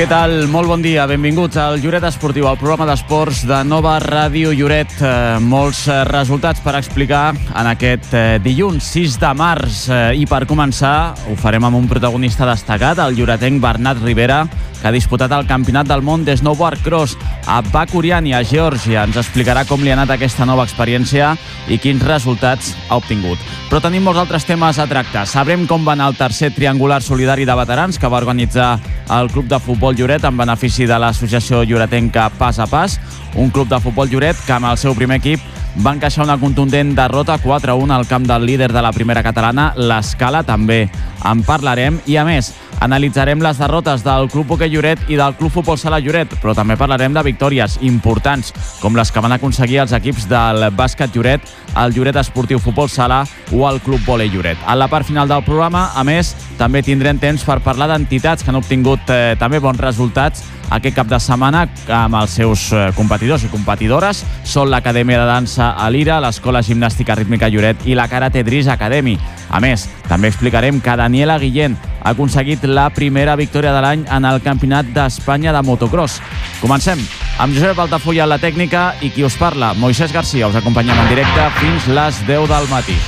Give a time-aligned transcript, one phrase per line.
[0.00, 0.46] Què tal?
[0.48, 1.02] Molt bon dia.
[1.04, 4.94] Benvinguts al Lloret Esportiu, al programa d'esports de Nova Ràdio Lloret.
[4.96, 5.10] Eh,
[5.44, 9.82] molts eh, resultats per explicar en aquest eh, dilluns 6 de març.
[10.16, 14.46] I per començar, ho farem amb un protagonista destacat, el lloretenc Bernat Rivera,
[14.80, 19.04] que ha disputat el Campionat del Món de Snowboard Cross a Bakuriani, a Geòrgia.
[19.04, 21.34] Ens explicarà com li ha anat aquesta nova experiència
[21.68, 23.38] i quins resultats ha obtingut.
[23.70, 25.26] Però tenim molts altres temes a tractar.
[25.30, 28.72] Sabrem com va anar el tercer triangular solidari de veterans que va organitzar
[29.10, 32.98] el Club de Futbol Lloret en benefici de l'associació lloretenca Pas a Pas,
[33.34, 35.40] un club de futbol Lloret que amb el seu primer equip
[35.84, 40.42] va encaixar una contundent derrota 4-1 al camp del líder de la primera catalana, l'Escala,
[40.42, 40.88] també
[41.24, 42.00] en parlarem.
[42.10, 46.00] I a més, analitzarem les derrotes del Club Hoquei Lloret i del Club Futbol Sala
[46.00, 50.66] Lloret, però també parlarem de victòries importants, com les que van aconseguir els equips del
[50.76, 51.46] bàsquet Lloret,
[51.78, 53.22] el Lloret Esportiu Futbol Sala
[53.52, 54.58] o el Club Volei Lloret.
[54.66, 58.50] A la part final del programa, a més, també tindrem temps per parlar d'entitats que
[58.50, 63.44] han obtingut eh, també bons resultats aquest cap de setmana amb els seus eh, competidors
[63.44, 64.24] i competidores.
[64.46, 69.16] Són l'Acadèmia de Dansa a l'Ira, l'Escola Gimnàstica Rítmica Lloret i la Karate Dris Academy.
[69.50, 74.28] A més, també explicarem que Daniela Guillén ha aconseguit la primera victòria de l'any en
[74.28, 76.20] el Campionat d'Espanya de motocross.
[76.60, 77.02] Comencem
[77.40, 80.48] amb Josep Altafulla a la tècnica i qui us parla, Moisès Garcia.
[80.48, 82.98] Us acompanyem en directe fins les 10 del matí.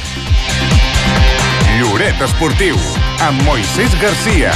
[1.81, 2.77] Lloret Esportiu,
[3.25, 4.53] amb Moisès Garcia.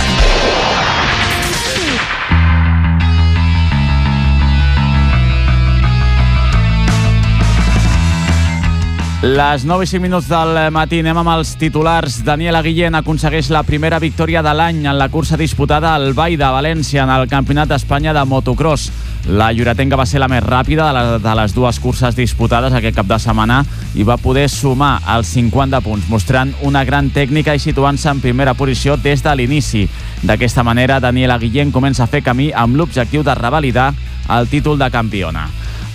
[9.22, 12.18] Les 9 i 5 minuts del matí anem amb els titulars.
[12.20, 16.50] Daniela Guillén aconsegueix la primera victòria de l'any en la cursa disputada al Vall de
[16.52, 18.90] València en el Campionat d'Espanya de motocross.
[19.32, 23.16] La lloretenca va ser la més ràpida de les dues curses disputades aquest cap de
[23.18, 23.62] setmana
[23.96, 28.52] i va poder sumar els 50 punts, mostrant una gran tècnica i situant-se en primera
[28.52, 29.86] posició des de l'inici.
[30.28, 33.94] D'aquesta manera, Daniela Guillén comença a fer camí amb l'objectiu de revalidar
[34.28, 35.48] el títol de campiona.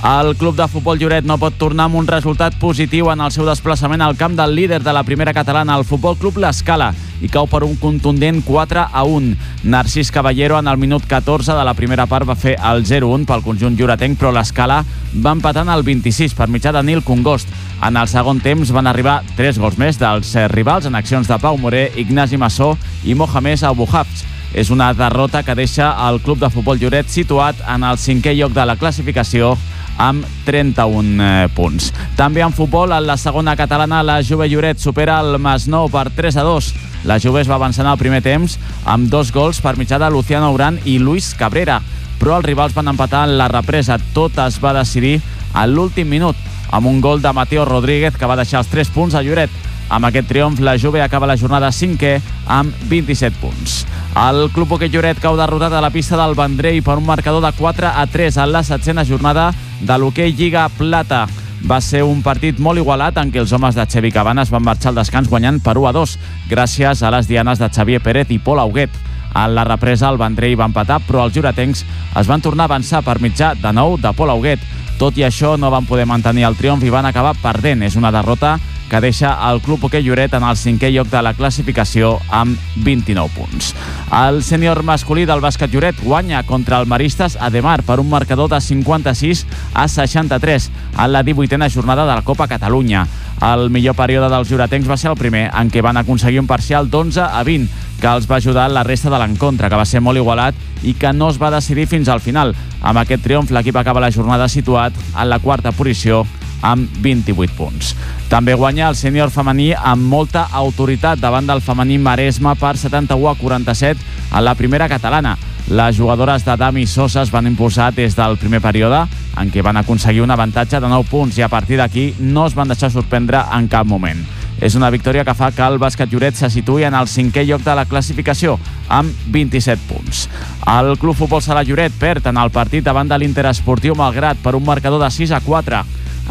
[0.04, 3.46] El club de futbol Lloret no pot tornar amb un resultat positiu en el seu
[3.46, 6.88] desplaçament al camp del líder de la primera catalana, el Futbol Club L'Escala,
[7.22, 9.36] i cau per un contundent 4 a 1.
[9.70, 13.44] Narcís Caballero en el minut 14 de la primera part va fer el 0-1 pel
[13.46, 14.80] conjunt lloretenc, però l'Escala
[15.14, 17.54] va empatar en el 26 per mitjà de Nil Congost.
[17.86, 21.62] En el segon temps van arribar tres gols més dels rivals en accions de Pau
[21.62, 22.74] Moré, Ignasi Massó
[23.06, 24.26] i Mohamed Abuhafs.
[24.58, 28.52] És una derrota que deixa el club de futbol Lloret situat en el cinquè lloc
[28.58, 29.54] de la classificació
[30.02, 31.92] amb 31 eh, punts.
[32.18, 36.40] També en futbol, en la segona catalana, la Juve Lloret supera el Masnou per 3
[36.42, 36.72] a 2.
[37.06, 40.10] La Juve es va avançar en el primer temps amb dos gols per mitjà de
[40.10, 41.80] Luciano Urán i Luis Cabrera,
[42.20, 44.00] però els rivals van empatar en la represa.
[44.16, 45.20] Tot es va decidir
[45.54, 46.38] a l'últim minut
[46.72, 49.54] amb un gol de Mateo Rodríguez que va deixar els 3 punts a Lloret.
[49.92, 52.14] Amb aquest triomf, la Juve acaba la jornada 5è
[52.48, 53.82] amb 27 punts.
[54.16, 57.52] El Club Hoquei Lloret cau derrotat a la pista del Vendrell per un marcador de
[57.58, 59.50] 4 a 3 en la setzena jornada
[59.82, 61.26] de l'Hoquei Lliga Plata.
[61.68, 64.94] Va ser un partit molt igualat en què els homes de Xevi Cabanes van marxar
[64.94, 66.18] al descans guanyant per 1 a 2
[66.50, 68.96] gràcies a les dianes de Xavier Pérez i Pol Auguet.
[69.36, 71.84] En la represa el Vendrell va empatar, però els juretencs
[72.20, 74.64] es van tornar a avançar per mitjà de nou de Pol Auguet.
[75.00, 77.84] Tot i això no van poder mantenir el triomf i van acabar perdent.
[77.84, 78.58] És una derrota
[78.92, 83.32] que deixa el Club Hoquei Lloret en el cinquè lloc de la classificació amb 29
[83.38, 83.70] punts.
[84.12, 88.50] El sènior masculí del bàsquet Lloret guanya contra el Maristes a Demar per un marcador
[88.52, 93.06] de 56 a 63 en la 18a jornada de la Copa Catalunya.
[93.42, 96.92] El millor període dels lloretencs va ser el primer, en què van aconseguir un parcial
[96.92, 100.18] d'11 a 20, que els va ajudar la resta de l'encontre, que va ser molt
[100.18, 102.56] igualat i que no es va decidir fins al final.
[102.82, 106.26] Amb aquest triomf, l'equip acaba la jornada situat en la quarta posició
[106.62, 107.94] amb 28 punts.
[108.30, 113.36] També guanya el sènior femení amb molta autoritat davant del femení Maresme per 71 a
[113.36, 114.00] 47
[114.32, 115.38] en la primera catalana.
[115.70, 119.06] Les jugadores de Dami Sosa es van impulsar des del primer període,
[119.38, 122.56] en què van aconseguir un avantatge de 9 punts i a partir d'aquí no es
[122.58, 124.26] van deixar sorprendre en cap moment.
[124.62, 127.64] És una victòria que fa que el bàsquet Lloret se situï en el cinquè lloc
[127.66, 130.28] de la classificació, amb 27 punts.
[130.70, 134.66] El Club Futbol Sala Lloret perd en el partit davant de l'Interesportiu Malgrat per un
[134.68, 135.82] marcador de 6 a 4.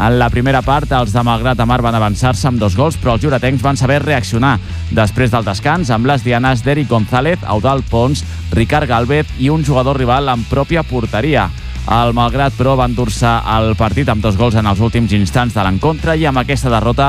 [0.00, 3.16] En la primera part, els de Malgrat de Mar van avançar-se amb dos gols, però
[3.16, 4.54] els juretencs van saber reaccionar.
[4.94, 8.22] Després del descans, amb les dianes d'Eric González, Eudal Pons,
[8.54, 11.50] Ricard Galvez i un jugador rival en pròpia porteria.
[11.90, 15.62] El Malgrat, però, va endur-se el partit amb dos gols en els últims instants de
[15.66, 17.08] l'encontre i amb aquesta derrota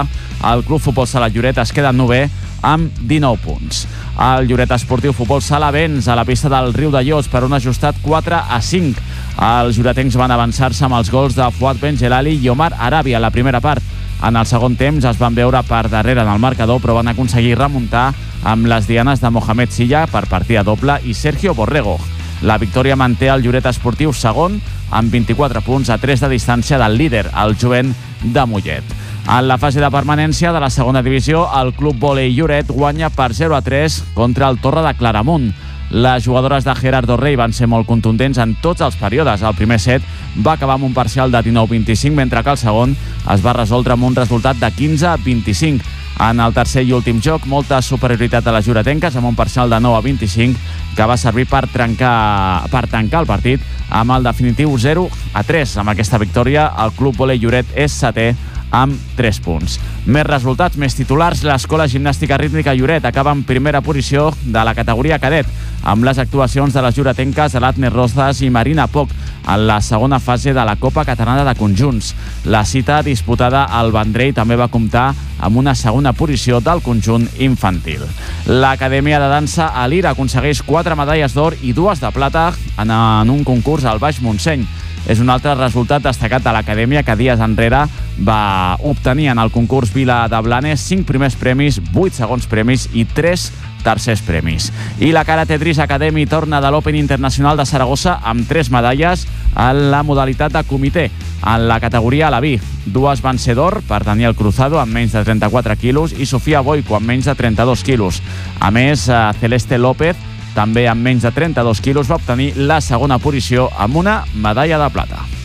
[0.50, 2.24] el Club Futbol Sala Lloret es queda en nové
[2.66, 3.84] amb 19 punts.
[4.18, 7.54] El Lloret Esportiu Futbol Sala venç a la pista del Riu de Llos per un
[7.54, 9.04] ajustat 4 a 5.
[9.52, 13.30] Els juretencs van avançar-se amb els gols de Fuad Benjelali i Omar Arabia a la
[13.30, 13.86] primera part.
[14.26, 17.54] En el segon temps es van veure per darrere en el marcador, però van aconseguir
[17.60, 18.08] remuntar
[18.42, 22.00] amb les dianes de Mohamed Silla per partida doble i Sergio Borrego.
[22.42, 24.56] La victòria manté el Lloret Esportiu segon
[24.90, 27.94] amb 24 punts a 3 de distància del líder, el jovent
[28.24, 28.96] de Mollet.
[29.30, 33.36] En la fase de permanència de la segona divisió, el Club Volei Lloret guanya per
[33.38, 35.52] 0 a 3 contra el Torre de Claramunt.
[35.92, 39.44] Les jugadores de Gerardo Rey van ser molt contundents en tots els períodes.
[39.44, 40.02] El primer set
[40.42, 42.96] va acabar amb un parcial de 19-25, mentre que el segon
[43.30, 46.01] es va resoldre amb un resultat de 15-25.
[46.20, 49.80] En el tercer i últim joc, molta superioritat de les juretenques amb un parcial de
[49.80, 50.60] 9 a 25
[50.96, 55.78] que va servir per, trencar, per tancar el partit amb el definitiu 0 a 3.
[55.82, 58.32] Amb aquesta victòria, el Club Volei Lloret és setè
[58.72, 59.78] amb 3 punts.
[60.08, 65.20] Més resultats, més titulars, l'Escola Gimnàstica Rítmica Lloret acaba en primera posició de la categoria
[65.20, 65.50] cadet,
[65.84, 69.12] amb les actuacions de les juretenques Alatne Rozas i Marina Poc
[69.48, 72.14] en la segona fase de la Copa Catalana de Conjunts.
[72.46, 75.12] La cita disputada al Vendrell també va comptar
[75.42, 78.06] amb una segona posició del conjunt infantil.
[78.48, 82.94] L'Acadèmia de Dansa a l'Ira aconsegueix quatre medalles d'or i dues de plata en,
[83.30, 84.68] un concurs al Baix Montseny
[85.10, 87.86] és un altre resultat destacat de l'acadèmia que dies enrere
[88.22, 93.06] va obtenir en el concurs Vila de Blanes 5 primers premis, 8 segons premis i
[93.06, 93.50] 3
[93.82, 94.70] tercers premis.
[95.02, 99.26] I la Karate Tris Academy torna de l'Open Internacional de Saragossa amb 3 medalles
[99.56, 101.10] en la modalitat de comitè.
[101.42, 105.18] En la categoria a la vi, dues van ser d'or per Daniel Cruzado amb menys
[105.18, 108.22] de 34 quilos i Sofia Boico amb menys de 32 quilos.
[108.60, 110.16] A més, eh, Celeste López
[110.56, 114.90] també amb menys de 32 quilos va obtenir la segona posició amb una medalla de
[114.94, 115.41] plata.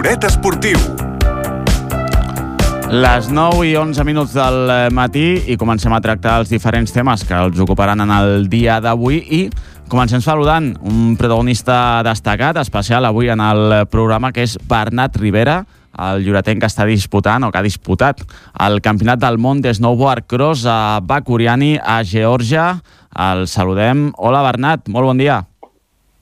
[0.00, 0.78] Lloret Esportiu.
[2.88, 7.26] Les 9 i 11 minuts del eh, matí i comencem a tractar els diferents temes
[7.28, 9.42] que els ocuparan en el dia d'avui i
[9.92, 15.60] comencem saludant un protagonista destacat, especial avui en el programa, que és Bernat Rivera,
[16.08, 18.24] el lloretenc que està disputant o que ha disputat
[18.56, 22.70] el Campionat del Món de Snowboard Cross a Bakuriani, a Geòrgia.
[23.12, 24.14] El saludem.
[24.16, 25.42] Hola, Bernat, molt bon dia.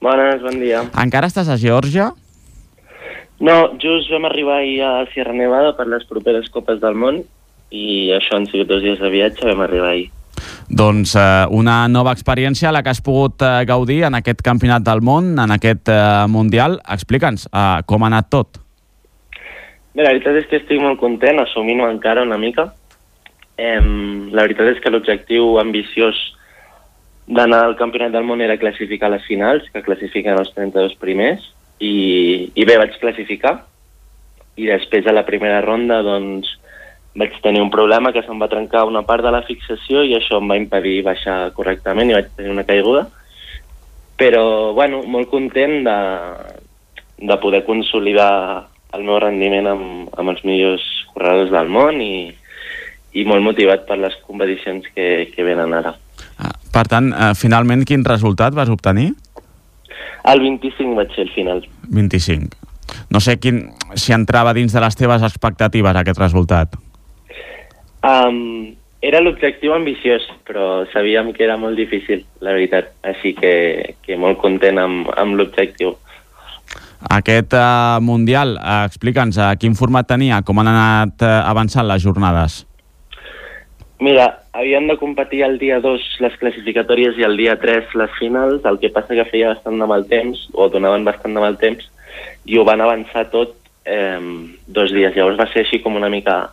[0.02, 0.88] Bones, bon dia.
[0.98, 2.16] Encara estàs a Geòrgia?
[3.40, 7.22] No, just vam arribar ahir a Sierra Nevada per les properes Copes del Món
[7.70, 10.08] i això han sigut dos dies de viatge, vam arribar ahir.
[10.68, 15.02] Doncs eh, una nova experiència la que has pogut eh, gaudir en aquest campionat del
[15.04, 16.78] món, en aquest eh, Mundial.
[16.96, 18.60] Explica'ns eh, com ha anat tot.
[19.94, 22.68] Bé, la veritat és que estic molt content, assumint-ho encara una mica.
[23.58, 23.78] Eh,
[24.30, 26.18] la veritat és que l'objectiu ambiciós
[27.28, 31.48] d'anar al campionat del món era classificar les finals, que classifiquen els 32 primers,
[31.78, 33.58] i, i bé, vaig classificar
[34.58, 36.50] i després a la primera ronda doncs
[37.18, 40.38] vaig tenir un problema que se'm va trencar una part de la fixació i això
[40.38, 43.06] em va impedir baixar correctament i vaig tenir una caiguda
[44.18, 45.98] però bueno, molt content de,
[47.22, 48.66] de poder consolidar
[48.96, 52.28] el meu rendiment amb, amb els millors corredors del món i,
[53.14, 55.94] i molt motivat per les competicions que, que venen ara.
[56.42, 59.12] Ah, per tant, eh, finalment, quin resultat vas obtenir?
[60.28, 61.62] El 25 vaig ser el final.
[61.88, 62.56] 25.
[63.12, 63.62] No sé quin,
[63.96, 66.76] si entrava dins de les teves expectatives aquest resultat.
[68.04, 72.92] Um, era l'objectiu ambiciós, però sabíem que era molt difícil, la veritat.
[73.06, 75.94] Així que, que molt content amb, amb l'objectiu.
[77.14, 82.02] Aquest uh, Mundial, uh, explica'ns, uh, quin format tenia, com han anat uh, avançant les
[82.02, 82.64] jornades?
[84.00, 88.62] Mira, havien de competir el dia 2 les classificatòries i el dia 3 les finals,
[88.64, 91.88] el que passa que feia bastant de mal temps, o donaven bastant de mal temps,
[92.46, 94.20] i ho van avançar tot eh,
[94.66, 95.16] dos dies.
[95.16, 96.44] Llavors va ser així com una mica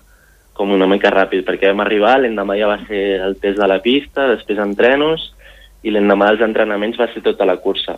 [0.56, 3.82] com una mica ràpid, perquè vam arribar, l'endemà ja va ser el test de la
[3.84, 5.34] pista, després entrenos,
[5.84, 7.98] i l'endemà dels entrenaments va ser tota la cursa.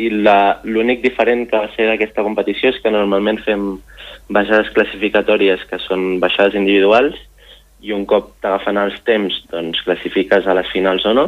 [0.00, 3.74] I l'únic diferent que va ser d'aquesta competició és que normalment fem
[4.32, 7.18] baixades classificatòries, que són baixades individuals,
[7.80, 11.26] i un cop t'agafen els temps doncs classifiques a les finals o no.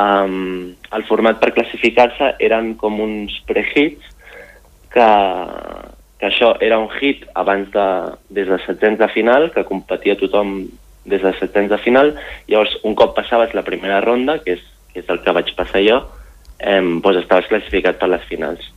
[0.00, 4.06] Um, el format per classificar-se eren com uns prehits
[4.92, 5.08] que,
[6.20, 7.88] que això era un hit abans de,
[8.30, 10.62] des de setzents de final, que competia tothom
[11.04, 12.14] des de setzents de final,
[12.48, 15.82] llavors un cop passaves la primera ronda, que és, que és el que vaig passar
[15.86, 16.02] jo,
[16.60, 18.68] eh, doncs estaves classificat per les finals.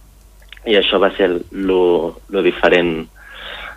[0.65, 1.83] I això va ser lo,
[2.31, 3.03] lo diferent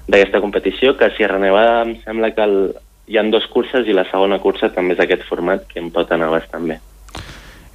[0.06, 2.59] d'aquesta competició, que Sierra Nevada em sembla que el,
[3.07, 6.13] hi han dos curses i la segona cursa també és aquest format que em pot
[6.13, 6.81] anar bastant bé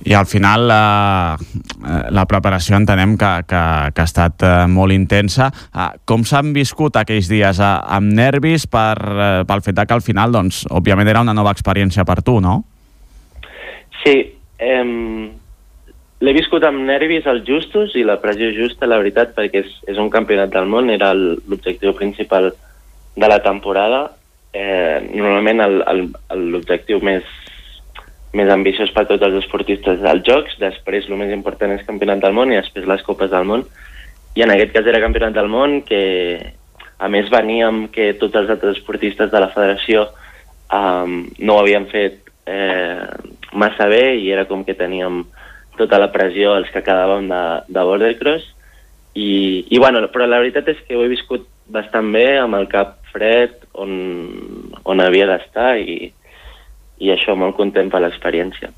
[0.04, 3.62] i al final la, eh, la preparació entenem que, que,
[3.94, 5.52] que ha estat eh, molt intensa.
[6.10, 7.62] Com s'han viscut aquells dies?
[7.62, 8.96] Eh, amb nervis per,
[9.48, 12.62] pel fet que al final, doncs, òbviament era una nova experiència per tu, no?
[14.02, 14.16] Sí,
[14.58, 14.86] eh,
[16.22, 20.02] l'he viscut amb nervis als justos i la pressió justa, la veritat, perquè és, és
[20.02, 22.52] un campionat del món, era l'objectiu principal
[23.16, 24.08] de la temporada.
[24.51, 25.62] Eh, normalment
[26.51, 27.27] l'objectiu més
[28.31, 32.36] més ambiciós per tots els esportistes dels Jocs, després el més important és Campionat del
[32.36, 33.65] Món i després les Copes del Món.
[34.39, 36.03] I en aquest cas era Campionat del Món que
[37.01, 40.05] a més veníem que tots els altres esportistes de la federació
[40.72, 43.03] um, no ho havien fet eh,
[43.51, 45.25] massa bé i era com que teníem
[45.79, 48.48] tota la pressió els que quedàvem de, de bordercross
[49.17, 52.70] i, i bueno, però la veritat és que ho he viscut bastant bé amb el
[52.72, 53.91] cap fred on,
[54.84, 56.12] on havia d'estar i,
[57.01, 58.70] i això molt content per l'experiència.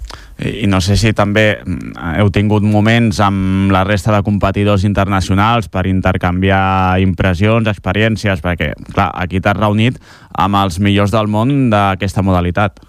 [0.43, 5.69] I no sé si també mm, heu tingut moments amb la resta de competidors internacionals
[5.71, 9.99] per intercanviar impressions, experiències, perquè, clar, aquí t'has reunit
[10.33, 12.81] amb els millors del món d'aquesta modalitat.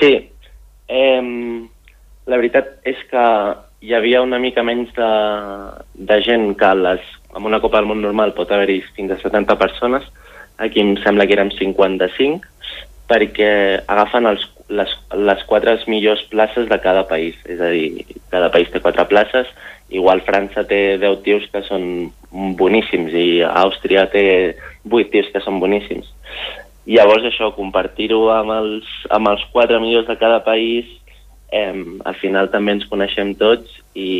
[0.00, 0.14] Sí.
[0.92, 1.22] Eh,
[2.26, 3.22] la veritat és que
[3.82, 5.10] hi havia una mica menys de,
[6.08, 7.02] de gent que les,
[7.34, 10.06] amb una Copa del Món normal pot haver-hi fins a 70 persones.
[10.62, 12.46] Aquí em sembla que érem 55
[13.10, 13.50] perquè
[13.90, 17.34] agafen els, les, les quatre millors places de cada país.
[17.50, 19.50] És a dir, cada país té quatre places,
[19.90, 24.24] igual França té 10 tios que són boníssims i Àustria té
[24.86, 26.06] 8 tios que són boníssims.
[26.86, 30.86] Llavors això, compartir-ho amb, els, amb els quatre millors de cada país,
[31.52, 34.10] eh, al final també ens coneixem tots i,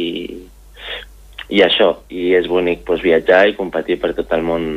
[1.48, 4.68] i això, i és bonic pues, viatjar i competir per tot el món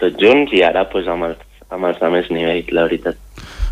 [0.00, 3.20] tots junts i ara pues, amb, els, amb els de més nivell, la veritat.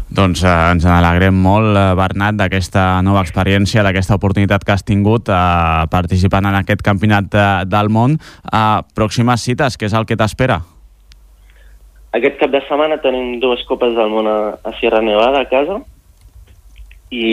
[0.07, 5.33] Doncs eh, ens n'alegrem molt, eh, Bernat, d'aquesta nova experiència, d'aquesta oportunitat que has tingut
[5.33, 8.15] eh, participant en aquest campionat de, eh, del món.
[8.47, 10.61] Eh, pròximes cites, què és el que t'espera?
[12.17, 15.83] Aquest cap de setmana tenim dues copes del món a, a Sierra Nevada a casa
[17.11, 17.29] i,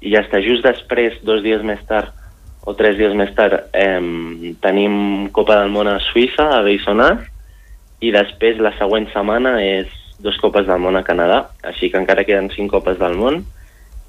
[0.00, 2.12] i ja està, just després, dos dies més tard
[2.66, 4.02] o tres dies més tard, eh,
[4.58, 7.22] tenim Copa del Món a Suïssa, a Beisonàs,
[8.02, 12.24] i després la següent setmana és dos copes del món a Canadà, així que encara
[12.26, 13.42] queden cinc copes del món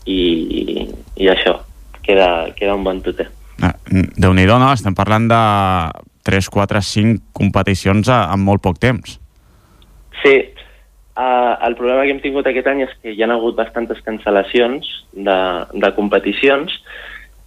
[0.07, 0.87] i,
[1.19, 1.57] i això,
[2.03, 3.27] queda, queda un bon tuter.
[3.61, 4.71] Ah, déu nhi no?
[4.71, 5.41] Estem parlant de
[6.27, 9.17] 3, 4, 5 competicions en molt poc temps.
[10.23, 10.35] Sí,
[11.17, 14.87] uh, el problema que hem tingut aquest any és que hi ha hagut bastantes cancel·lacions
[15.13, 15.37] de,
[15.73, 16.77] de competicions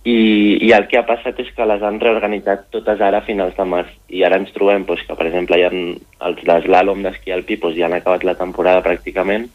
[0.04, 3.56] i, i el que ha passat és que les han reorganitzat totes ara a finals
[3.56, 7.34] de març i ara ens trobem doncs, que per exemple hi ha els l'eslàlom d'esquí
[7.36, 9.50] alpí doncs, ja han acabat la temporada pràcticament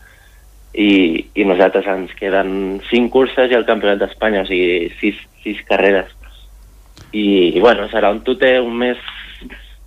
[0.75, 5.61] i, i nosaltres ens queden cinc curses i el campionat d'Espanya, o sigui, sis, sis
[5.69, 6.11] carreres.
[7.15, 8.99] I, I bueno, serà un tute, un mes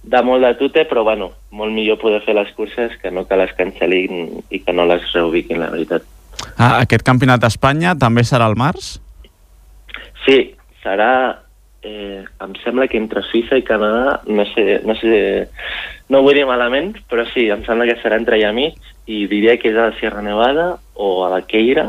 [0.03, 3.37] de molt de tute, però bueno, molt millor poder fer les curses que no que
[3.37, 6.07] les cancel·lin i que no les reubiquin, la veritat.
[6.57, 8.97] Ah, aquest campionat d'Espanya també serà al març?
[10.27, 10.41] Sí,
[10.85, 11.13] serà...
[11.79, 15.13] Eh, em sembla que entre Suïssa i Canadà, no sé, no sé,
[16.11, 18.75] no ho vull dir malament, però sí, em sembla que serà entre allà mig
[19.07, 21.87] i diria que és a la Sierra Nevada o a la Queira.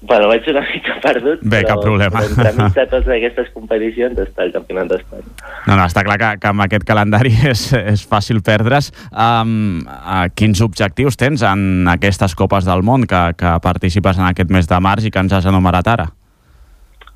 [0.00, 2.20] Bueno, vaig una mica perdut, Bé, però, cap problema.
[2.20, 5.32] però entremig de totes aquestes competicions està el Campionat d'Espanya.
[5.66, 8.92] No, no, està clar que, que amb aquest calendari és, és fàcil perdre's.
[9.10, 14.54] Um, uh, quins objectius tens en aquestes Copes del Món que, que participes en aquest
[14.54, 16.08] mes de març i que ens has enumerat ara?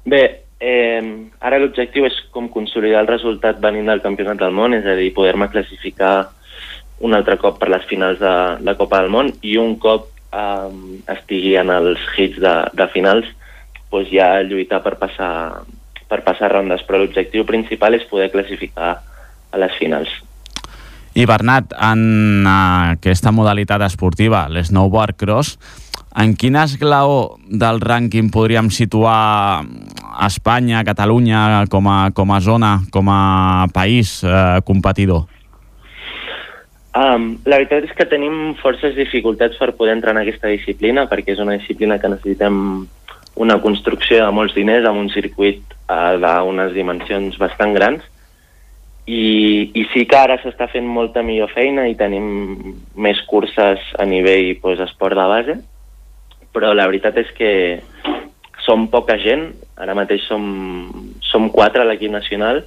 [0.02, 0.22] Bé,
[0.58, 1.02] eh,
[1.38, 5.12] ara l'objectiu és com consolidar el resultat venint del Campionat del Món, és a dir,
[5.14, 6.32] poder-me classificar
[7.02, 10.72] un altre cop per les finals de la Copa del Món i un cop eh,
[11.14, 13.28] estigui en els hits de, de finals
[13.92, 15.62] doncs ja lluitar per passar,
[16.08, 18.94] per passar rondes, però l'objectiu principal és poder classificar
[19.52, 20.10] a les finals.
[21.12, 25.58] I Bernat, en aquesta modalitat esportiva, l'snowboard cross,
[26.16, 29.64] en quin esglaó del rànquing podríem situar
[30.24, 35.28] Espanya, Catalunya, com a, com a zona, com a país eh, competidor?
[36.92, 41.32] Um, la veritat és que tenim forces dificultats per poder entrar en aquesta disciplina, perquè
[41.32, 42.58] és una disciplina que necessitem
[43.40, 48.04] una construcció de molts diners amb un circuit uh, d'unes dimensions bastant grans,
[49.06, 54.04] i, i sí que ara s'està fent molta millor feina i tenim més curses a
[54.06, 55.56] nivell pues, esport de base,
[56.52, 57.52] però la veritat és que
[58.62, 59.48] som poca gent,
[59.80, 60.44] ara mateix som,
[61.24, 62.62] som quatre a l'equip nacional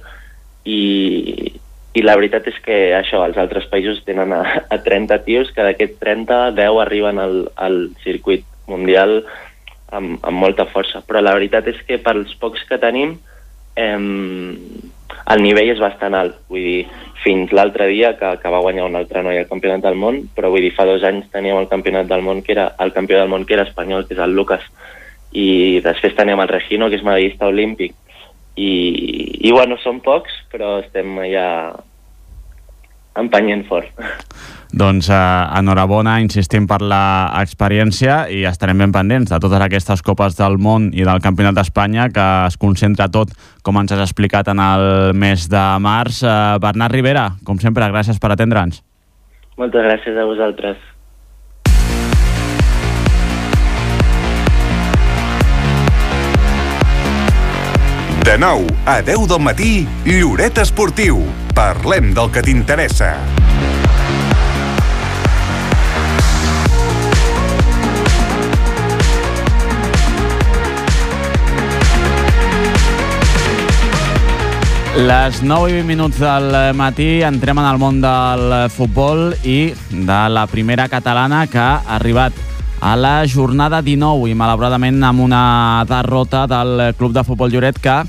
[0.66, 1.54] i,
[1.96, 5.64] i la veritat és que això, els altres països tenen a, a 30 tios, que
[5.64, 9.22] d'aquests 30, 10 arriben al, al circuit mundial
[9.88, 11.00] amb, amb molta força.
[11.06, 13.16] Però la veritat és que pels pocs que tenim,
[13.80, 16.36] eh, el nivell és bastant alt.
[16.52, 16.82] Vull dir,
[17.24, 20.52] fins l'altre dia que, que va guanyar un altre noi al campionat del món, però
[20.52, 23.32] vull dir, fa dos anys teníem el campionat del món que era el campió del
[23.32, 24.68] món que era espanyol, que és el Lucas,
[25.32, 27.96] i després teníem el Regino, que és medallista olímpic.
[28.56, 28.72] I,
[29.46, 31.46] i bueno, són pocs, però estem ja
[33.16, 33.92] empenyent fort.
[34.76, 35.18] Doncs eh,
[35.58, 41.06] enhorabona, insistim per l'experiència i estarem ben pendents de totes aquestes copes del món i
[41.06, 43.32] del Campionat d'Espanya que es concentra tot,
[43.64, 46.20] com ens has explicat, en el mes de març.
[46.24, 48.82] Eh, Bernat Rivera, com sempre, gràcies per atendre'ns.
[49.56, 50.82] Moltes gràcies a vosaltres.
[58.26, 61.20] De 9 a 10 del matí, Lloret Esportiu.
[61.54, 63.12] Parlem del que t'interessa.
[74.96, 80.20] Les 9 i 20 minuts del matí entrem en el món del futbol i de
[80.34, 82.34] la primera catalana que ha arribat
[82.80, 88.02] a la jornada 19 i malauradament amb una derrota del Club de Futbol Lloret que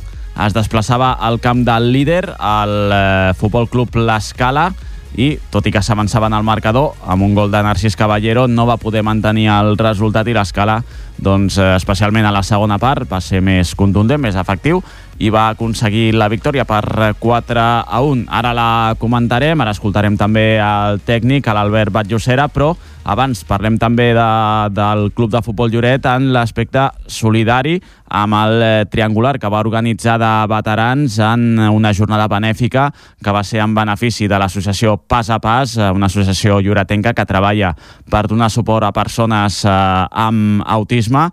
[0.46, 4.70] es desplaçava al camp del líder, el eh, Futbol Club L'Escala,
[5.17, 8.67] i tot i que s'avançava en el marcador amb un gol de Narcís Caballero no
[8.70, 10.77] va poder mantenir el resultat i l'escala
[11.17, 14.84] doncs, eh, especialment a la segona part va ser més contundent, més efectiu
[15.17, 18.27] i va aconseguir la victòria per 4 a 1.
[18.29, 18.70] Ara la
[19.01, 22.75] comentarem, ara escoltarem també el tècnic, l'Albert Batllocera, però
[23.08, 24.28] abans parlem també de,
[24.76, 27.78] del Club de Futbol Lloret en l'aspecte solidari
[28.20, 32.90] amb el eh, triangular que va organitzar de veterans en una jornada benèfica
[33.24, 37.26] que va ser en benefici de l'associació Pas a Pas, eh, una associació lloretenca que
[37.26, 37.74] treballa
[38.12, 41.30] per donar suport a persones eh, amb autisme.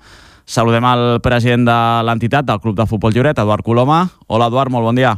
[0.47, 4.05] Saludem el president de l'entitat del Club de Futbol Lloret, Eduard Coloma.
[4.29, 5.17] Hola, Eduard, molt bon dia.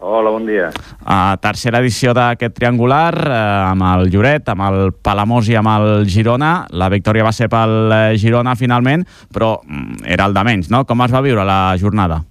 [0.00, 0.70] Hola, bon dia.
[1.04, 3.34] Uh, tercera edició d'aquest triangular uh,
[3.68, 6.64] amb el Lloret, amb el Palamós i amb el Girona.
[6.72, 10.86] La victòria va ser pel Girona finalment, però um, era el de menys, no?
[10.88, 12.22] Com es va viure la jornada?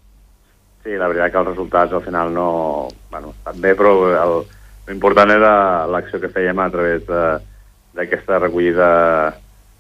[0.81, 2.47] Sí, la veritat que els resultats al final no...
[3.13, 3.93] Bueno, estan bé, però
[4.89, 5.53] l'important era
[5.93, 8.89] l'acció que fèiem a través d'aquesta recollida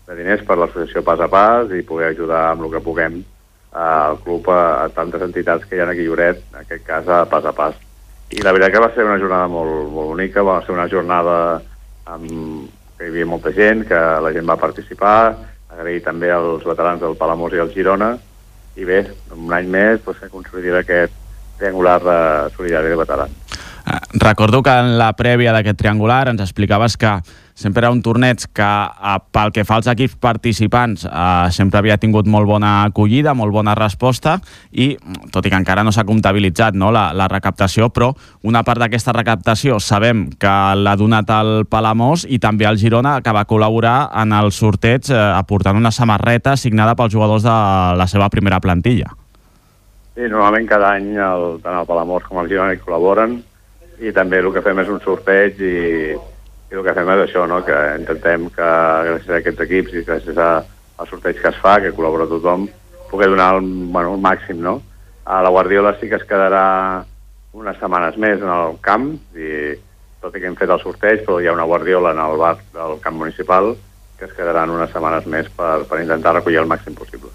[0.05, 3.23] de diners per l'associació Pas a Pas i poder ajudar amb el que puguem
[3.71, 7.07] al club a, a tantes entitats que hi ha aquí a Lloret, en aquest cas
[7.07, 7.75] a Pas a Pas.
[8.29, 11.35] I la veritat que va ser una jornada molt, molt bonica, va ser una jornada
[12.05, 15.35] amb, que hi havia molta gent, que la gent va participar,
[15.69, 18.15] agrair també als veterans del Palamós i el Girona,
[18.77, 19.03] i bé,
[19.35, 21.15] un any més doncs, consolidarà aquest
[21.59, 22.17] triangular de
[22.55, 23.48] solidari de veterans.
[23.89, 27.09] Eh, recordo que en la prèvia d'aquest triangular ens explicaves que
[27.57, 31.97] sempre era un torneig que eh, pel que fa als equips participants eh, sempre havia
[31.97, 34.37] tingut molt bona acollida, molt bona resposta
[34.71, 34.91] i
[35.33, 38.11] tot i que encara no s'ha comptabilitzat no, la, la recaptació, però
[38.43, 43.33] una part d'aquesta recaptació sabem que l'ha donat el Palamós i també el Girona que
[43.33, 47.59] va col·laborar en el sorteig eh, aportant una samarreta signada pels jugadors de
[47.97, 49.15] la seva primera plantilla.
[50.13, 53.39] Sí, normalment cada any el, tant el Palamós com el Girona hi col·laboren
[53.99, 55.77] i també el que fem és un sorteig i,
[56.15, 57.61] i el que fem és això, no?
[57.67, 58.69] que intentem que
[59.09, 60.51] gràcies a aquests equips i gràcies a,
[60.99, 62.67] al sorteig que es fa, que col·labora tothom,
[63.11, 64.79] poder donar el, bueno, el màxim, no?
[65.25, 67.03] A la Guardiola sí que es quedarà
[67.53, 69.75] unes setmanes més en el camp, i
[70.21, 72.55] tot i que hem fet el sorteig, però hi ha una Guardiola en el bar
[72.75, 73.73] del camp municipal
[74.19, 77.31] que es quedaran unes setmanes més per, per intentar recollir el màxim possible.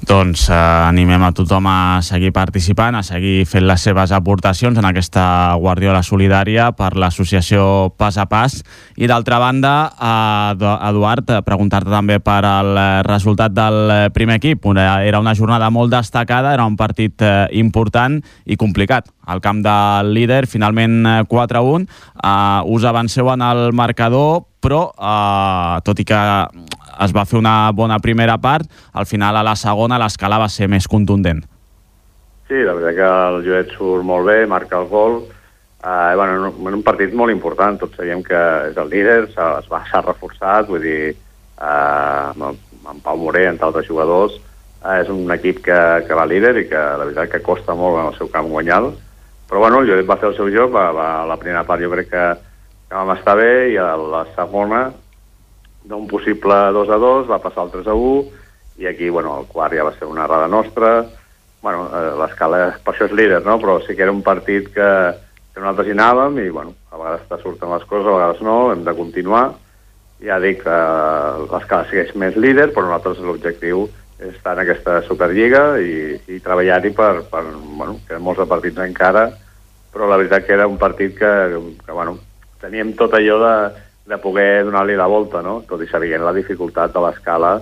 [0.00, 4.86] Doncs eh, animem a tothom a seguir participant, a seguir fent les seves aportacions en
[4.88, 8.56] aquesta Guardiola Solidària per l'associació Pas a Pas.
[8.96, 14.64] I d'altra banda, eh, Eduard, preguntar-te també per al resultat del primer equip.
[14.72, 19.12] Una, era una jornada molt destacada, era un partit eh, important i complicat.
[19.30, 21.84] Al camp del líder, finalment 4-1.
[22.16, 26.20] Eh, us avanceu en el marcador, però eh, tot i que
[27.00, 30.68] es va fer una bona primera part, al final a la segona l'escala va ser
[30.68, 31.42] més contundent.
[32.48, 35.20] Sí, la veritat que el Joet surt molt bé, marca el gol,
[35.84, 40.66] eh, bueno, en un partit molt important, tots sabíem que és el líder, s'ha reforçat,
[40.68, 44.40] vull dir, eh, amb, amb Pau Moré, entre altres jugadors,
[44.84, 48.00] eh, és un equip que, que va líder i que la veritat que costa molt
[48.00, 48.84] en el seu camp guanyar
[49.50, 51.90] però bueno, el Lloret va fer el seu joc, va, va, la primera part jo
[51.90, 52.24] crec que,
[52.86, 54.84] que vam estar bé i a la segona
[55.84, 59.48] d'un possible 2 a 2 va passar el 3 a 1 i aquí, bueno, el
[59.48, 61.04] quart ja va ser una errada nostra
[61.62, 63.58] bueno, eh, l'escala per això és líder, no?
[63.60, 64.90] però sí que era un partit que,
[65.52, 68.60] que nosaltres hi anàvem i, bueno, a vegades te surten les coses, a vegades no,
[68.72, 69.50] hem de continuar.
[70.24, 73.86] Ja dic, eh, l'escala segueix més líder, però nosaltres l'objectiu
[74.20, 77.44] és estar en aquesta Superliga i, i treballar-hi per, per,
[77.76, 79.30] bueno, queden molts de partits encara,
[79.92, 81.30] però la veritat que era un partit que,
[81.84, 82.18] que bueno,
[82.60, 83.54] teníem tot allò de,
[84.10, 85.60] de poder donar-li la volta, no?
[85.68, 87.54] tot i sabent la dificultat de l'escala.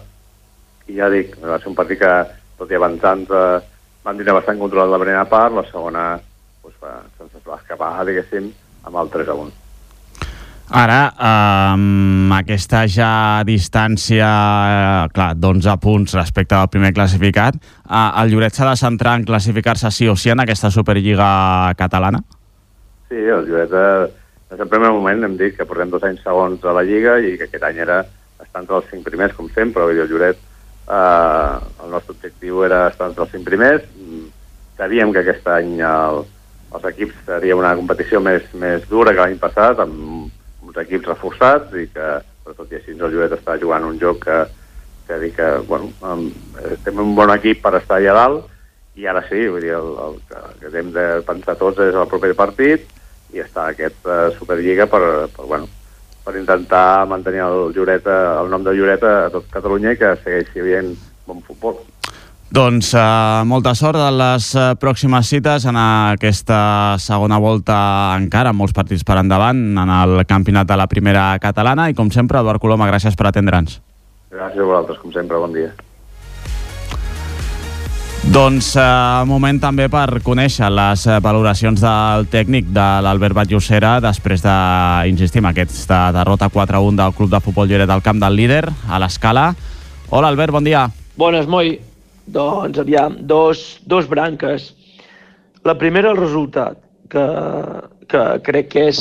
[0.88, 2.12] I ja dic, va ser un partit que,
[2.56, 3.58] tot i avançant, eh,
[4.04, 8.48] van tindre bastant controlat la primera part, la segona doncs, va, se'ns va escapar, diguéssim,
[8.88, 9.56] amb el 3 a 1.
[10.78, 18.32] Ara, amb aquesta ja distància, eh, clar, d'11 punts respecte al primer classificat, eh, el
[18.32, 22.20] Lloret s'ha de centrar en classificar-se sí o sí en aquesta Superliga catalana?
[23.08, 26.62] Sí, el Lloret, eh, des del primer moment hem dit que portem dos anys segons
[26.64, 27.98] a la Lliga i que aquest any era
[28.40, 30.40] estar entre els cinc primers, com sempre, vull dir, el Lloret,
[30.88, 33.84] eh, el nostre objectiu era estar entre els cinc primers,
[34.78, 36.22] sabíem que aquest any el,
[36.72, 40.30] els equips seria una competició més, més dura que l'any passat, amb
[40.68, 42.10] uns equips reforçats i que,
[42.44, 44.42] per tot i així, el Lloret està jugant un joc que,
[45.08, 45.92] que dir que, bueno,
[46.72, 48.54] estem un bon equip per estar allà dalt
[48.98, 52.08] i ara sí, vull dir, el, el, el que hem de pensar tots és el
[52.10, 52.88] proper partit
[53.34, 55.02] i està aquesta Superliga per,
[55.34, 55.68] per, bueno,
[56.24, 60.64] per intentar mantenir el, Lloret, el nom de Lloret a tot Catalunya i que segueixi
[60.64, 60.94] havent
[61.28, 61.80] bon futbol.
[62.48, 67.76] Doncs uh, molta sort en les uh, pròximes cites en aquesta segona volta
[68.16, 72.40] encara, molts partits per endavant en el campionat de la primera catalana i com sempre,
[72.40, 73.82] Eduard Coloma, gràcies per atendre'ns.
[74.32, 75.74] Gràcies a vosaltres, com sempre, bon dia.
[78.26, 84.54] Doncs uh, moment també per conèixer les valoracions del tècnic de l'Albert Batllocera després de,
[85.08, 89.52] insistim, aquesta derrota 4-1 del Club de Futbol Lloret al camp del líder a l'escala.
[90.10, 90.88] Hola Albert, bon dia.
[91.16, 91.78] Bones, Moi.
[92.28, 94.74] Doncs, aviam, dos, dos branques.
[95.64, 96.76] La primera, el resultat,
[97.08, 97.24] que,
[98.10, 99.00] que crec que és,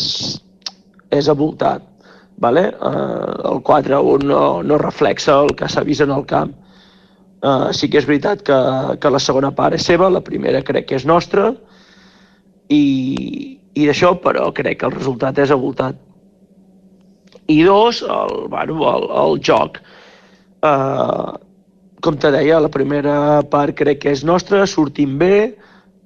[1.12, 1.84] és avoltat.
[2.38, 2.70] Vale?
[2.78, 6.54] Uh, el 4-1 no, no reflexa el que s'ha vist en el camp.
[7.38, 8.56] Uh, sí que és veritat que,
[8.98, 11.52] que la segona part és seva, la primera crec que és nostra,
[12.74, 16.00] i, i d'això, però crec que el resultat és avoltat.
[17.48, 19.78] I dos, el, bueno, el, el joc.
[20.66, 21.38] Uh,
[22.02, 25.54] com te deia, la primera part crec que és nostra, sortim bé,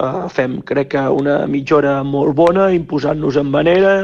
[0.04, 3.96] uh, fem crec que una mitja hora molt bona, imposant-nos en manera,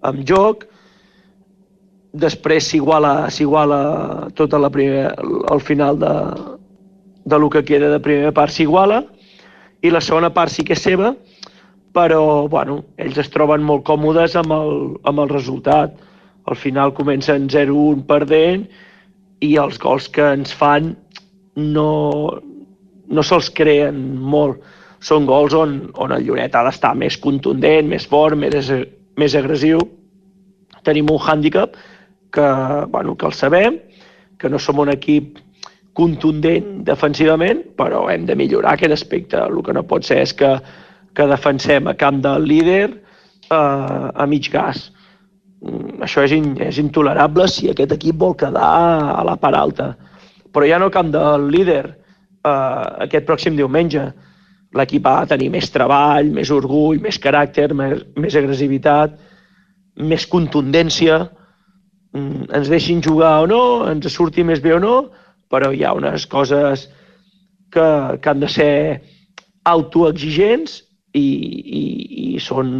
[0.00, 0.64] amb joc,
[2.14, 3.28] després s'iguala
[4.38, 5.12] tota la primera,
[5.50, 6.12] al final de,
[7.24, 9.02] de lo que queda de primera part s'iguala,
[9.84, 11.14] i la segona part sí que és seva,
[11.94, 14.74] però bueno, ells es troben molt còmodes amb el,
[15.08, 15.94] amb el resultat.
[16.50, 18.66] Al final comencen 0-1 perdent
[19.44, 20.94] i els gols que ens fan
[21.54, 21.90] no,
[23.06, 24.58] no se'ls creen molt.
[25.04, 28.72] Són gols on, on el Lloret ha d'estar més contundent, més fort, més,
[29.20, 29.80] més agressiu.
[30.84, 31.76] Tenim un hàndicap
[32.34, 32.48] que,
[32.90, 33.78] bueno, que el sabem,
[34.40, 35.38] que no som un equip
[35.94, 39.38] contundent defensivament, però hem de millorar aquest aspecte.
[39.38, 40.56] El que no pot ser és que,
[41.14, 44.90] que defensem a camp del líder eh, a mig gas.
[45.62, 48.74] Mm, això és, in, és intolerable si aquest equip vol quedar
[49.14, 49.94] a la part alta
[50.54, 54.06] però ja no camp del líder eh, aquest pròxim diumenge.
[54.74, 59.18] L'equip ha de tenir més treball, més orgull, més caràcter, més, més agressivitat,
[60.10, 61.20] més contundència,
[62.14, 64.96] mm, ens deixin jugar o no, ens surti més bé o no,
[65.50, 66.88] però hi ha unes coses
[67.74, 67.88] que,
[68.20, 68.72] que han de ser
[69.64, 70.80] autoexigents
[71.14, 71.82] i, i,
[72.34, 72.72] i són,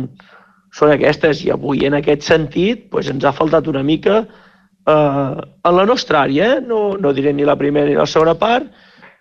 [0.74, 1.44] són aquestes.
[1.44, 6.24] I avui, en aquest sentit, doncs ens ha faltat una mica eh, en la nostra
[6.24, 6.64] àrea, eh?
[6.64, 8.68] no, no diré ni la primera ni la segona part,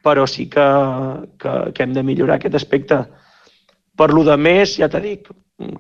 [0.04, 0.66] però sí que,
[1.40, 3.00] que, que hem de millorar aquest aspecte.
[3.96, 5.30] Per lo de més, ja t'he dic,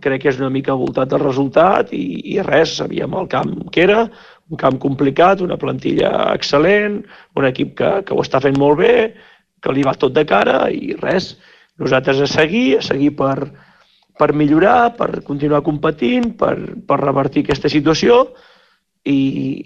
[0.03, 2.03] crec que és una mica voltat del resultat i,
[2.35, 4.05] i res, sabíem el camp que era,
[4.53, 7.01] un camp complicat, una plantilla excel·lent,
[7.39, 8.95] un equip que, que ho està fent molt bé,
[9.63, 11.33] que li va tot de cara i res,
[11.81, 13.49] nosaltres a seguir, a seguir per,
[14.19, 18.27] per millorar, per continuar competint, per, per revertir aquesta situació
[19.03, 19.17] i,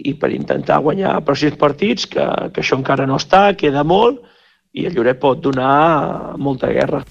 [0.07, 4.23] i per intentar guanyar pròxims partits, que, que això encara no està, queda molt,
[4.77, 7.01] i el Lloret pot donar molta guerra.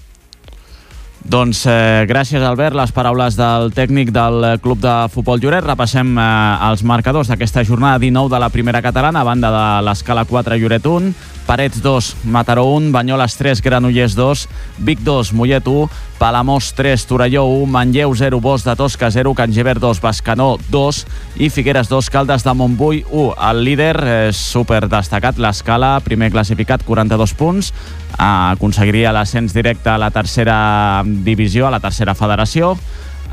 [1.27, 2.75] Doncs eh, gràcies, Albert.
[2.79, 5.65] Les paraules del tècnic del Club de Futbol Lloret.
[5.65, 6.27] Repassem eh,
[6.69, 10.87] els marcadors d'aquesta jornada 19 de la primera catalana, a banda de l'escala 4 Lloret
[10.87, 11.11] 1,
[11.47, 17.45] Parets 2, Mataró 1, Banyoles 3, Granollers 2, Vic 2, Mollet 1, Palamós 3, Torelló
[17.45, 21.05] 1, Manlleu 0, Bos de Tosca 0, Can Gever 2, Bascanó 2
[21.37, 23.33] i Figueres 2, Caldes de Montbui 1.
[23.49, 23.95] El líder
[24.27, 27.71] és super destacat, l'escala, primer classificat, 42 punts,
[28.19, 32.75] aconseguiria l'ascens directe a la tercera divisió, a la tercera federació.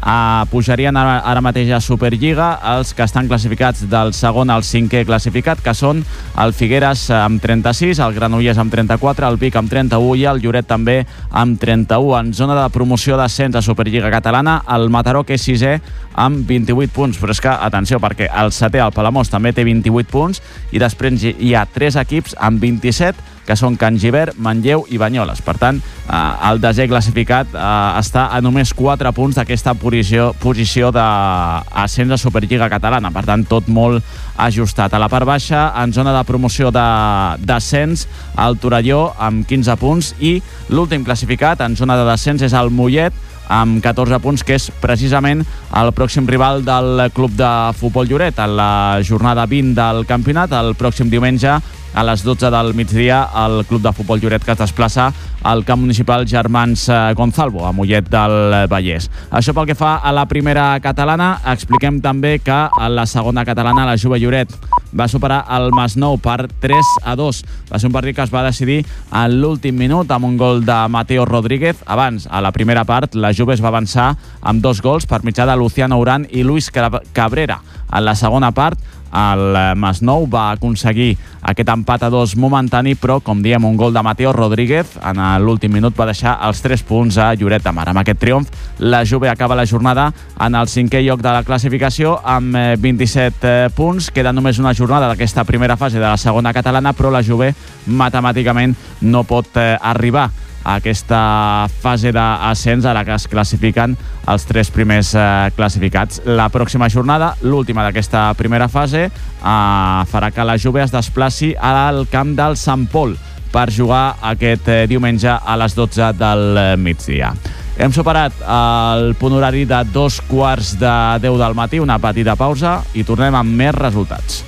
[0.05, 5.05] Uh, pujarien ara, ara mateix a Superliga els que estan classificats del segon al cinquè
[5.09, 6.03] classificat, que són
[6.43, 10.69] el Figueres amb 36, el Granollers amb 34, el Vic amb 31 i el Lloret
[10.69, 10.99] també
[11.31, 12.19] amb 31.
[12.19, 15.79] En zona de promoció d'ascens a Superliga Catalana, el Mataró, que és sisè,
[16.21, 17.21] amb 28 punts.
[17.21, 20.43] Però és que, atenció, perquè el setè, el Palamós, també té 28 punts
[20.75, 25.43] i després hi ha tres equips amb 27 que són Can Givert, Manlleu i Banyoles.
[25.45, 27.65] Per tant, eh, el desè classificat eh,
[28.01, 33.13] està a només 4 punts d'aquesta posició, posició d'ascens a Superliga Catalana.
[33.15, 34.03] Per tant, tot molt
[34.37, 34.95] ajustat.
[34.95, 38.09] A la part baixa, en zona de promoció d'ascens,
[38.47, 40.39] el Torelló amb 15 punts i
[40.71, 43.15] l'últim classificat en zona de descens és el Mollet,
[43.49, 45.43] amb 14 punts, que és precisament
[45.77, 50.53] el pròxim rival del club de futbol Lloret en la jornada 20 del campionat.
[50.53, 51.59] El pròxim diumenge
[51.95, 55.13] a les 12 del migdia el Club de Futbol Lloret que es desplaça
[55.45, 59.11] al camp municipal Germans eh, Gonzalvo, a Mollet del Vallès.
[59.31, 63.85] Això pel que fa a la primera catalana, expliquem també que a la segona catalana
[63.87, 64.51] la Juve Lloret
[64.95, 67.43] va superar el Masnou per 3 a 2.
[67.71, 68.81] Va ser un partit que es va decidir
[69.11, 71.83] a l'últim minut amb un gol de Mateo Rodríguez.
[71.87, 75.47] Abans, a la primera part, la Juve es va avançar amb dos gols per mitjà
[75.51, 77.61] de Luciano Urán i Luis Cabrera.
[77.93, 78.79] En la segona part,
[79.15, 84.03] el Masnou va aconseguir aquest empat a dos momentani, però, com diem, un gol de
[84.03, 87.89] Mateo Rodríguez en l'últim minut va deixar els 3 punts a Lloret de Mar.
[87.91, 92.17] Amb aquest triomf, la Juve acaba la jornada en el cinquè lloc de la classificació
[92.25, 94.11] amb 27 eh, eh, punts.
[94.15, 97.53] Queda només una jornada d'aquesta primera fase de la segona catalana, però la Juve
[97.87, 100.31] matemàticament no pot eh, arribar
[100.65, 103.95] a aquesta fase d'ascens a la que es classifiquen
[104.33, 106.23] els tres primers eh, classificats.
[106.25, 112.07] La pròxima jornada, l'última d'aquesta primera fase, eh, farà que la Juve es desplaci al
[112.11, 113.15] camp del Sant Pol
[113.55, 117.35] per jugar aquest eh, diumenge a les 12 del eh, migdia.
[117.75, 122.81] Hem superat el punt horari de dos quarts de 10 del matí, una petita pausa,
[122.95, 124.45] i tornem amb més resultats.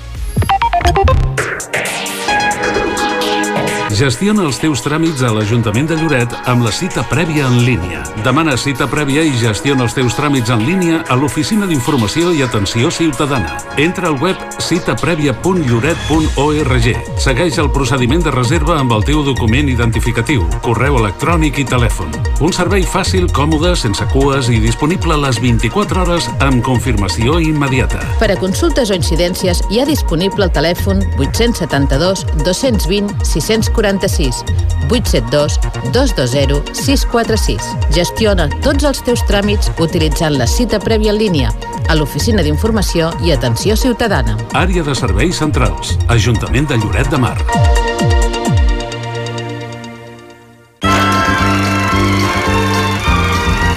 [3.96, 8.02] Gestiona els teus tràmits a l'Ajuntament de Lloret amb la cita prèvia en línia.
[8.26, 12.92] Demana cita prèvia i gestiona els teus tràmits en línia a l'Oficina d'Informació i Atenció
[12.92, 13.56] Ciutadana.
[13.80, 16.86] Entra al web citaprèvia.lloret.org.
[17.24, 22.12] Segueix el procediment de reserva amb el teu document identificatiu, correu electrònic i telèfon.
[22.44, 28.04] Un servei fàcil, còmode, sense cues i disponible les 24 hores amb confirmació immediata.
[28.20, 34.44] Per a consultes o incidències hi ha disponible el telèfon 872 220 640 46
[34.90, 35.60] 872
[35.92, 37.62] 220 646.
[37.94, 41.52] Gestiona tots els teus tràmits utilitzant la cita prèvia en línia
[41.86, 44.36] a l'Oficina d'Informació i Atenció Ciutadana.
[44.58, 45.94] Àrea de Serveis Centrals.
[46.10, 47.36] Ajuntament de Lloret de Mar.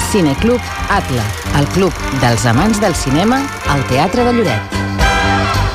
[0.10, 1.26] Cineclub Atla,
[1.60, 1.93] el club
[2.24, 4.78] dels amants del cinema al Teatre de Lloret.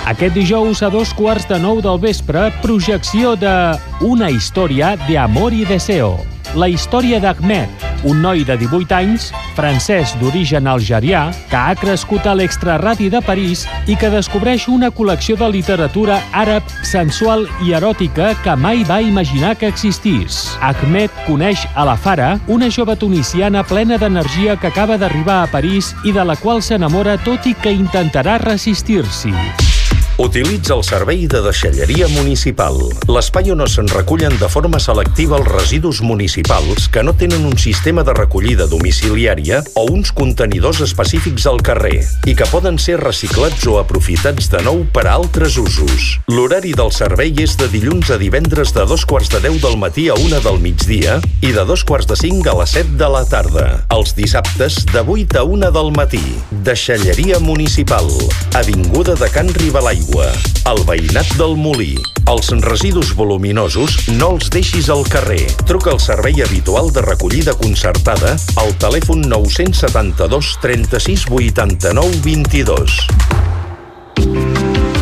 [0.04, 3.72] Aquest dijous a dos quarts de nou del vespre, projecció de
[4.04, 6.18] Una història de amor i deseo.
[6.60, 12.34] La història d'Ahmed, un noi de 18 anys, francès d'origen algerià, que ha crescut a
[12.36, 18.54] l'extraradi de París i que descobreix una col·lecció de literatura àrab, sensual i eròtica que
[18.60, 20.50] mai va imaginar que existís.
[20.60, 25.94] Ahmed coneix a la Fara, una jove tunisiana plena d'energia que acaba d'arribar a París
[26.04, 29.73] i de la qual s'enamora tot i que intentarà resistir-s'hi.
[30.16, 32.76] Utilitza el servei de deixalleria municipal,
[33.10, 38.04] l'espai on se'n recullen de forma selectiva els residus municipals que no tenen un sistema
[38.06, 43.80] de recollida domiciliària o uns contenidors específics al carrer i que poden ser reciclats o
[43.80, 46.20] aprofitats de nou per a altres usos.
[46.30, 50.06] L'horari del servei és de dilluns a divendres de dos quarts de deu del matí
[50.14, 53.24] a una del migdia i de dos quarts de cinc a les set de la
[53.26, 53.66] tarda.
[53.90, 56.22] Els dissabtes de 8 a una del matí.
[56.62, 58.06] Deixalleria municipal.
[58.54, 60.28] Avinguda de Can Ribalai l'aigua,
[60.70, 61.96] el veïnat del molí.
[62.28, 65.46] Els residus voluminosos no els deixis al carrer.
[65.66, 74.53] Truca al servei habitual de recollida concertada al telèfon 972 36 89 22.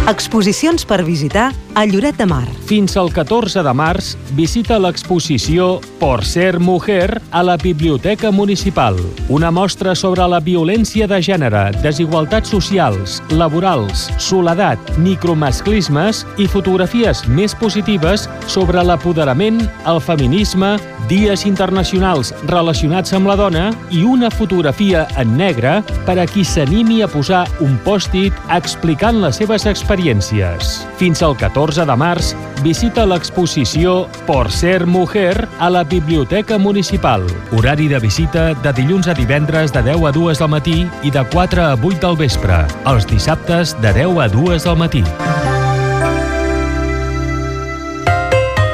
[0.03, 2.43] Exposicions per visitar a Lloret de Mar.
[2.67, 8.99] Fins al 14 de març, visita l'exposició Por ser mujer a la Biblioteca Municipal.
[9.31, 17.55] Una mostra sobre la violència de gènere, desigualtats socials, laborals, soledat, micromasclismes i fotografies més
[17.55, 20.75] positives sobre l'apoderament, el feminisme,
[21.07, 27.03] dies internacionals relacionats amb la dona i una fotografia en negre per a qui s'animi
[27.07, 30.87] a posar un pòstit explicant les seves experiències experiències.
[30.97, 37.27] Fins al 14 de març, visita l'exposició Por ser mujer a la Biblioteca Municipal.
[37.53, 41.25] Horari de visita de dilluns a divendres de 10 a 2 del matí i de
[41.33, 42.65] 4 a 8 del vespre.
[42.87, 45.05] Els dissabtes de 10 a 2 del matí.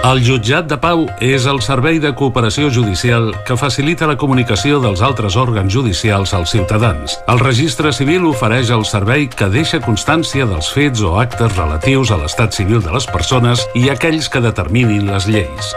[0.08, 5.02] El jutjat de pau és el servei de cooperació judicial que facilita la comunicació dels
[5.04, 7.18] altres òrgans judicials als ciutadans.
[7.28, 12.22] El registre civil ofereix el servei que deixa constància dels fets o actes relatius a
[12.22, 15.74] l'estat civil de les persones i aquells que determinin les lleis.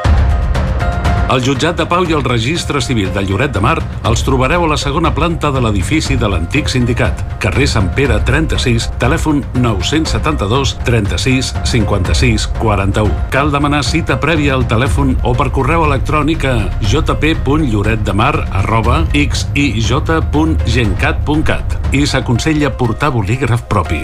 [1.31, 3.77] El jutjat de pau i el registre civil de Lloret de Mar
[4.09, 8.91] els trobareu a la segona planta de l'edifici de l'antic sindicat, carrer Sant Pere 36,
[8.99, 13.31] telèfon 972 36 56 41.
[13.31, 22.03] Cal demanar cita prèvia al telèfon o per correu electrònic a jp.lloretdemar arroba xij.gencat.cat i
[22.03, 24.03] s'aconsella portar bolígraf propi.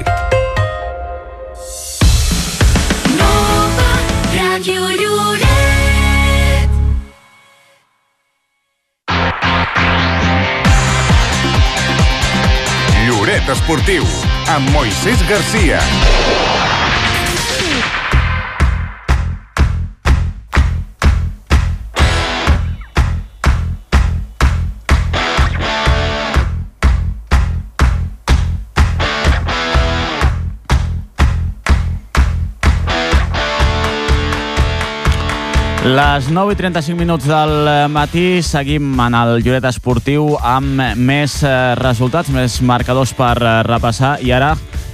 [13.49, 14.03] Esportiu,
[14.47, 15.79] amb Moisés Garcia.
[35.88, 41.52] Les 9 i 35 minuts del matí seguim en el Lloret Esportiu amb més eh,
[41.80, 44.50] resultats, més marcadors per eh, repassar i ara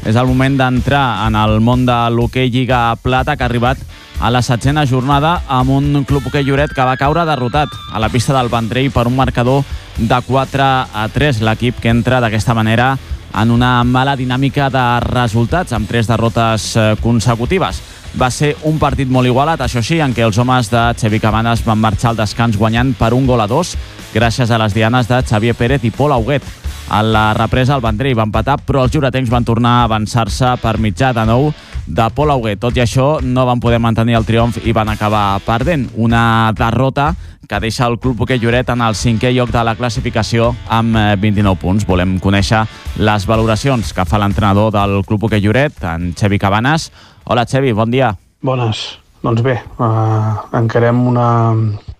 [0.06, 3.82] és el moment d'entrar en el món de l'hoquei Lliga Plata que ha arribat
[4.22, 8.12] a la setzena jornada amb un club hoquei Lloret que va caure derrotat a la
[8.14, 9.64] pista del Vendrell per un marcador
[9.98, 11.42] de 4 a 3.
[11.42, 12.94] L'equip que entra d'aquesta manera
[13.42, 17.82] en una mala dinàmica de resultats amb tres derrotes eh, consecutives.
[18.20, 21.64] Va ser un partit molt igualat, això sí, en què els homes de Xavi Cabanes
[21.66, 23.74] van marxar al descans guanyant per un gol a dos
[24.14, 26.46] gràcies a les dianes de Xavier Pérez i Pol Auguet.
[26.90, 30.78] A la represa el Vendrell va empatar, però els juretencs van tornar a avançar-se per
[30.82, 31.52] mitjà de nou
[31.88, 32.60] de Pol Auguet.
[32.60, 35.90] Tot i això, no van poder mantenir el triomf i van acabar perdent.
[35.96, 37.14] Una derrota
[37.48, 41.06] que deixa el Club Hoquei Lloret en el cinquè lloc de la classificació amb eh,
[41.20, 41.88] 29 punts.
[41.88, 42.64] Volem conèixer
[42.98, 46.92] les valoracions que fa l'entrenador del Club Hoquei Lloret, en Xevi Cabanes.
[47.26, 48.14] Hola, Xevi, bon dia.
[48.42, 48.84] Bones.
[49.24, 51.28] Doncs bé, uh, encarem una,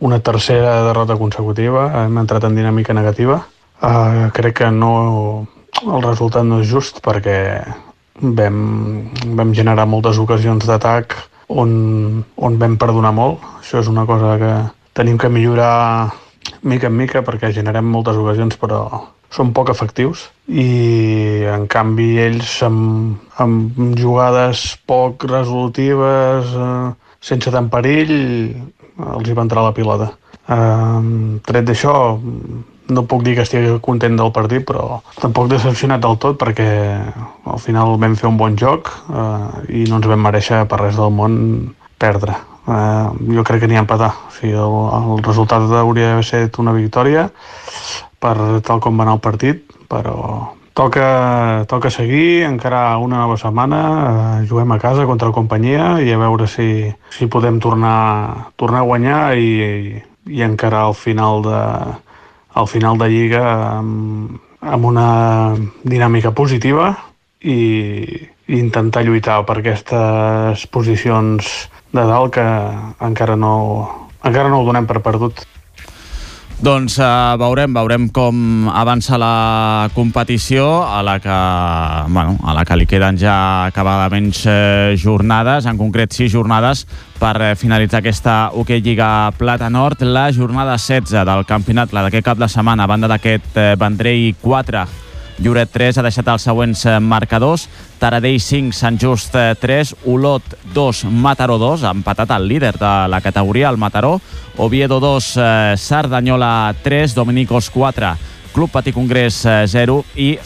[0.04, 1.86] una tercera derrota consecutiva.
[2.04, 3.40] Hem entrat en dinàmica negativa.
[3.84, 4.94] Uh, crec que no,
[5.84, 7.38] el resultat no és just perquè
[8.22, 8.60] vam,
[9.36, 11.18] vam generar moltes ocasions d'atac
[11.52, 13.44] on, on vam perdonar molt.
[13.60, 14.54] Això és una cosa que
[14.96, 16.14] tenim que millorar
[16.64, 18.86] mica en mica perquè generem moltes ocasions però
[19.34, 26.92] són poc efectius i en canvi ells amb, amb jugades poc resolutives eh,
[27.24, 31.00] sense tant perill els hi va entrar la pilota eh,
[31.48, 31.96] tret d'això
[32.94, 36.70] no puc dir que estigui content del partit però tampoc decepcionat del tot perquè
[37.54, 40.98] al final vam fer un bon joc eh, i no ens vam mereixer per res
[41.00, 41.36] del món
[42.00, 42.38] perdre.
[42.64, 44.12] Eh, jo crec que n'hi ha empatar.
[44.28, 47.30] O sigui, el, el resultat hauria d'haver estat una victòria
[48.24, 50.16] per tal com va anar el partit, però
[50.74, 53.82] toca, toca seguir, encara una nova setmana,
[54.40, 58.82] eh, juguem a casa contra la companyia i a veure si, si podem tornar, tornar
[58.82, 60.00] a guanyar i,
[60.32, 61.60] i encara al final de,
[62.54, 63.44] al final de Lliga
[63.80, 65.08] amb, amb una
[65.84, 66.94] dinàmica positiva
[67.42, 67.58] i,
[68.48, 71.50] i intentar lluitar per aquestes posicions
[71.94, 72.46] de dalt que
[73.06, 73.56] encara no,
[74.24, 75.44] encara no ho donem per perdut.
[76.64, 81.34] Doncs uh, veurem, veurem com avança la competició a la que,
[82.08, 83.34] bueno, a la que li queden ja
[83.68, 86.86] acabadament eh, jornades, en concret sis jornades
[87.20, 90.06] per eh, finalitzar aquesta Hockey Lliga Plata Nord.
[90.08, 94.32] La jornada 16 del campionat, la d'aquest cap de setmana, a banda d'aquest eh, Vendrell
[94.40, 94.86] 4,
[95.44, 97.66] Lloret 3 ha deixat els següents eh, marcadors.
[98.00, 103.20] Taradell 5, Sant Just 3, Olot 2, Mataró 2, ha empatat el líder de la
[103.20, 104.22] categoria, el Mataró.
[104.64, 108.16] Oviedo 2, eh, Sardanyola 3, Dominicos 4,
[108.54, 110.38] Club Patí Congrés 0 i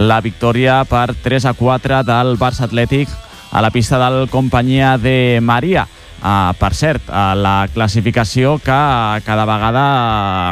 [0.00, 3.08] la victòria per 3 a 4 del Barça Atlètic
[3.52, 5.86] a la pista del Companyia de Maria.
[6.20, 9.84] Uh, per cert, uh, la classificació que uh, cada vegada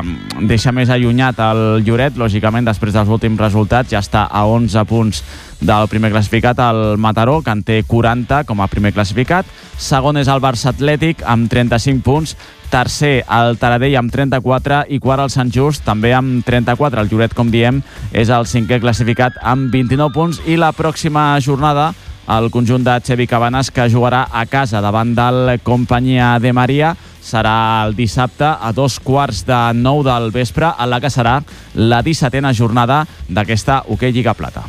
[0.00, 4.86] uh, deixa més allunyat el Lloret, lògicament després dels últims resultats ja està a 11
[4.88, 5.20] punts
[5.60, 9.44] del primer classificat el Mataró, que en té 40 com a primer classificat.
[9.76, 12.36] Segon és el Barça Atlètic amb 35 punts.
[12.72, 17.04] Tercer, el Taradell amb 34 i quart el Sant Just també amb 34.
[17.04, 21.92] El Lloret, com diem, és el cinquè classificat amb 29 punts i la pròxima jornada
[22.28, 26.92] el conjunt de Xevi Cabanes que jugarà a casa davant del Companyia de Maria
[27.24, 31.38] serà el dissabte a dos quarts de nou del vespre en la que serà
[31.74, 34.66] la 17a jornada d'aquesta Hockey Lliga Plata.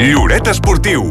[0.00, 1.04] Lloret Esportiu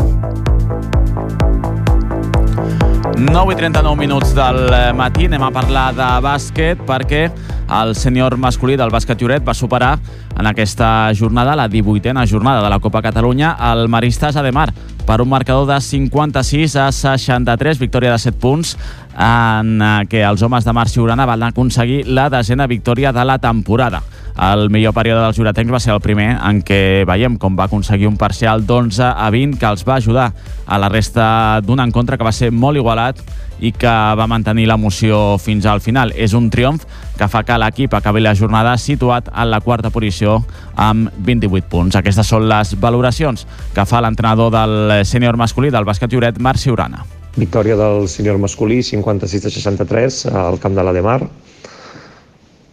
[3.19, 7.27] 9 i 39 minuts del matí anem a parlar de bàsquet perquè
[7.69, 9.97] el sènior masculí del bàsquet Lloret va superar
[10.39, 14.71] en aquesta jornada, la 18a jornada de la Copa Catalunya, el Maristas Ademar
[15.05, 18.75] per un marcador de 56 a 63, victòria de 7 punts
[19.17, 24.01] en què els homes de Marc Urana van aconseguir la desena victòria de la temporada.
[24.39, 28.07] El millor període dels juretencs va ser el primer en què veiem com va aconseguir
[28.07, 30.29] un parcial d'11 a 20 que els va ajudar
[30.65, 31.25] a la resta
[31.59, 33.19] d'un encontre que va ser molt igualat
[33.59, 36.13] i que va mantenir l'emoció fins al final.
[36.15, 36.85] És un triomf
[37.19, 40.37] que fa que l'equip acabi la jornada situat en la quarta posició
[40.79, 41.99] amb 28 punts.
[41.99, 43.43] Aquestes són les valoracions
[43.75, 47.03] que fa l'entrenador del sènior masculí del bàsquet Lloret, Marc Ciurana.
[47.35, 51.19] Victòria del sènior masculí, 56 a 63, al camp de la Demar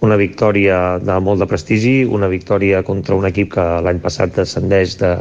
[0.06, 4.96] una victòria de molt de prestigi, una victòria contra un equip que l'any passat descendeix
[5.02, 5.12] de,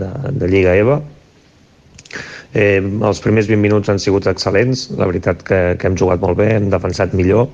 [0.00, 0.10] de,
[0.40, 0.98] de Lliga EVA.
[2.54, 6.38] Eh, els primers 20 minuts han sigut excel·lents, la veritat que, que hem jugat molt
[6.40, 7.48] bé, hem defensat millor,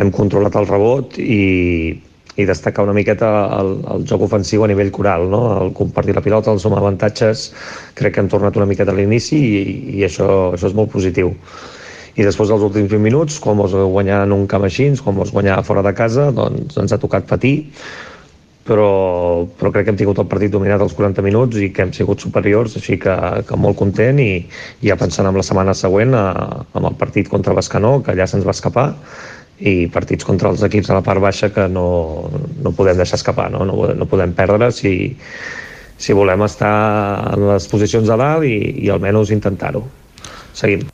[0.00, 1.96] hem controlat el rebot i,
[2.36, 5.42] i destacar una miqueta el, el joc ofensiu a nivell coral, no?
[5.64, 7.48] el compartir la pilota, els som avantatges,
[7.98, 9.60] crec que hem tornat una miqueta a l'inici i,
[9.98, 11.34] i això, això és molt positiu
[12.16, 15.32] i després dels últims 20 minuts, quan vols guanyar en un camp així, quan vols
[15.34, 17.54] guanyar fora de casa, doncs ens ha tocat patir,
[18.70, 21.94] però, però crec que hem tingut el partit dominat als 40 minuts i que hem
[21.96, 23.14] sigut superiors, així que,
[23.48, 24.30] que molt content i
[24.84, 26.26] ja pensant en la setmana següent a,
[26.76, 28.88] amb el partit contra Bascanó, que allà se'ns va escapar,
[29.60, 31.88] i partits contra els equips de la part baixa que no,
[32.64, 34.94] no podem deixar escapar, no, no, no podem perdre si,
[36.00, 36.72] si volem estar
[37.34, 38.56] en les posicions de dalt i,
[38.86, 39.84] i almenys intentar-ho.
[40.56, 40.88] Seguim.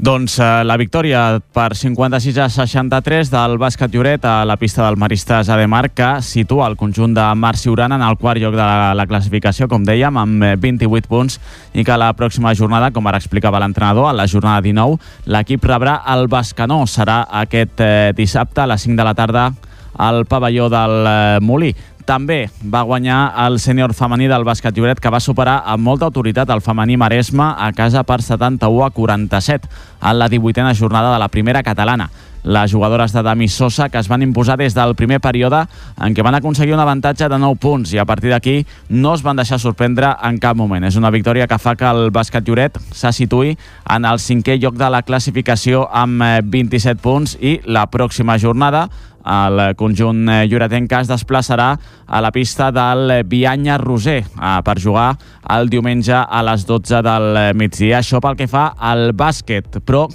[0.00, 4.96] Doncs eh, la victòria per 56 a 63 del bàsquet Lloret a la pista del
[4.96, 8.94] Maristes Ademar que situa el conjunt de Marc Ciurana en el quart lloc de la,
[8.96, 11.36] la classificació, com dèiem, amb 28 eh, punts
[11.76, 14.96] i que la pròxima jornada, com ara explicava l'entrenador, a la jornada 19,
[15.28, 16.82] l'equip rebrà el Bascanó.
[16.88, 19.50] Serà aquest eh, dissabte a les 5 de la tarda
[19.94, 21.74] al pavelló del eh, Molí.
[22.06, 26.50] També va guanyar el sènior femení del bàsquet Lloret, que va superar amb molta autoritat
[26.50, 29.68] el femení Maresme a casa per 71 a 47
[30.02, 32.10] en la 18a jornada de la primera catalana.
[32.42, 35.60] Les jugadores de Dami Sosa, que es van imposar des del primer període
[36.02, 39.22] en què van aconseguir un avantatge de 9 punts i a partir d'aquí no es
[39.22, 40.82] van deixar sorprendre en cap moment.
[40.82, 43.54] És una victòria que fa que el bàsquet Lloret se situï
[43.94, 46.18] en el cinquè lloc de la classificació amb
[46.50, 48.88] 27 punts i la pròxima jornada
[49.22, 51.72] el conjunt lloretenc es desplaçarà
[52.06, 55.12] a la pista del Bianya Roser eh, per jugar
[55.50, 58.00] el diumenge a les 12 del migdia.
[58.00, 60.06] Això pel que fa al bàsquet, però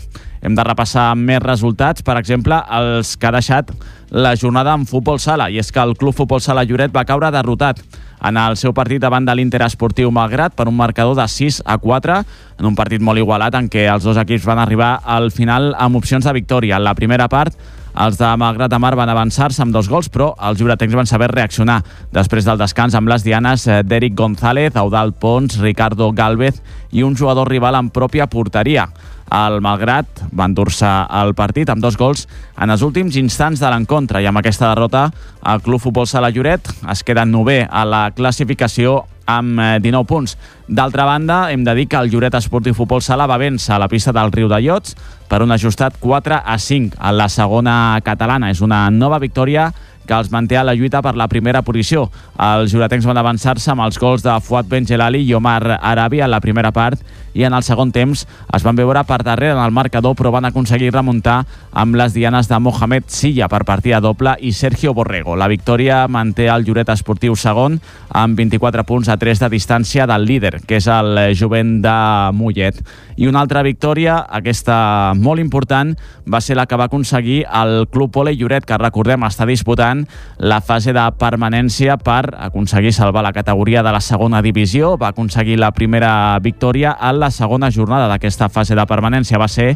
[0.42, 3.72] hem de repassar més resultats, per exemple, els que ha deixat
[4.10, 7.32] la jornada en futbol sala, i és que el Club Futbol Sala Lloret va caure
[7.34, 7.82] derrotat
[8.24, 11.78] en el seu partit davant de l'Inter Esportiu Malgrat per un marcador de 6 a
[11.78, 12.22] 4
[12.58, 16.00] en un partit molt igualat en què els dos equips van arribar al final amb
[16.00, 16.78] opcions de victòria.
[16.78, 17.54] En la primera part
[17.98, 21.32] els de Malgrat de Mar van avançar-se amb dos gols, però els juretencs van saber
[21.32, 21.80] reaccionar
[22.14, 27.18] després del descans amb les dianes eh, d'Eric González, Eudal Pons, Ricardo Galvez i un
[27.18, 28.88] jugador rival en pròpia porteria.
[29.34, 30.88] El Malgrat va endur-se
[31.20, 35.10] el partit amb dos gols en els últims instants de l'encontre i amb aquesta derrota
[35.44, 40.38] el Club Futbol Sala Lloret es queda nové a la classificació amb 19 eh, punts.
[40.68, 43.90] D'altra banda, hem de dir que el Lloret Esportiu Futbol Sala va vèncer a la
[43.92, 44.96] pista del Riu de Llots
[45.28, 48.52] per un ajustat 4 a 5 a la segona catalana.
[48.52, 49.70] És una nova victòria
[50.08, 52.08] que els manté a la lluita per la primera posició.
[52.40, 56.42] Els juretencs van avançar-se amb els gols de Fuad Benjelali i Omar Arabi en la
[56.42, 57.04] primera part
[57.38, 60.48] i en el segon temps es van veure per darrere en el marcador però van
[60.50, 61.44] aconseguir remuntar
[61.78, 65.36] amb les dianes de Mohamed Silla per partida doble i Sergio Borrego.
[65.38, 67.78] La victòria manté el Lloret Esportiu segon
[68.10, 71.98] amb 24 punts a 3 de distància del líder, que és el jovent de
[72.34, 72.82] Mollet.
[73.18, 75.96] I una altra victòria, aquesta molt important,
[76.26, 79.97] va ser la que va aconseguir el Club Ole Lloret, que recordem està disputant
[80.38, 84.96] la fase de permanència per aconseguir salvar la categoria de la segona divisió.
[84.98, 89.42] Va aconseguir la primera victòria a la segona jornada d'aquesta fase de permanència.
[89.42, 89.74] Va ser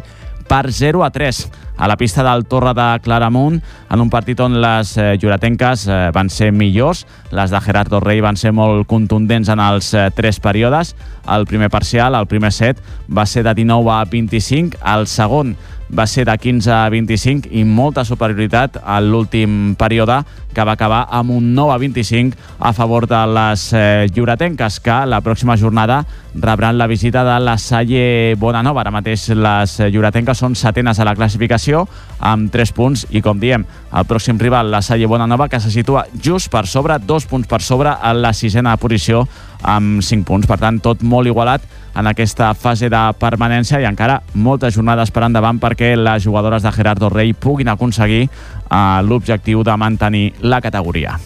[0.48, 4.60] per 0 a 3 a la pista del Torre de Claramunt en un partit on
[4.60, 7.06] les eh, eh, van ser millors.
[7.30, 10.94] Les de Gerardo Rey van ser molt contundents en els eh, tres períodes.
[11.26, 14.78] El primer parcial, el primer set, va ser de 19 a 25.
[14.84, 15.56] El segon
[15.92, 20.22] va ser de 15 a 25 i molta superioritat a l'últim període
[20.52, 24.96] que va acabar amb un 9 a 25 a favor de les eh, lloretenques que
[25.06, 26.02] la pròxima jornada
[26.34, 28.80] rebran la visita de la Salle Bonanova.
[28.80, 31.86] Ara mateix les lloretenques són setenes a la classificació
[32.20, 36.06] amb 3 punts i com diem, el pròxim rival, la Salle Bonanova, que se situa
[36.22, 39.26] just per sobre, dos punts per sobre a la sisena posició
[39.62, 40.48] amb 5 punts.
[40.48, 41.64] Per tant, tot molt igualat
[41.94, 46.72] en aquesta fase de permanència i encara moltes jornades per endavant perquè les jugadores de
[46.72, 51.18] Gerardo Rey puguin aconseguir eh, l'objectiu de mantenir la categoria.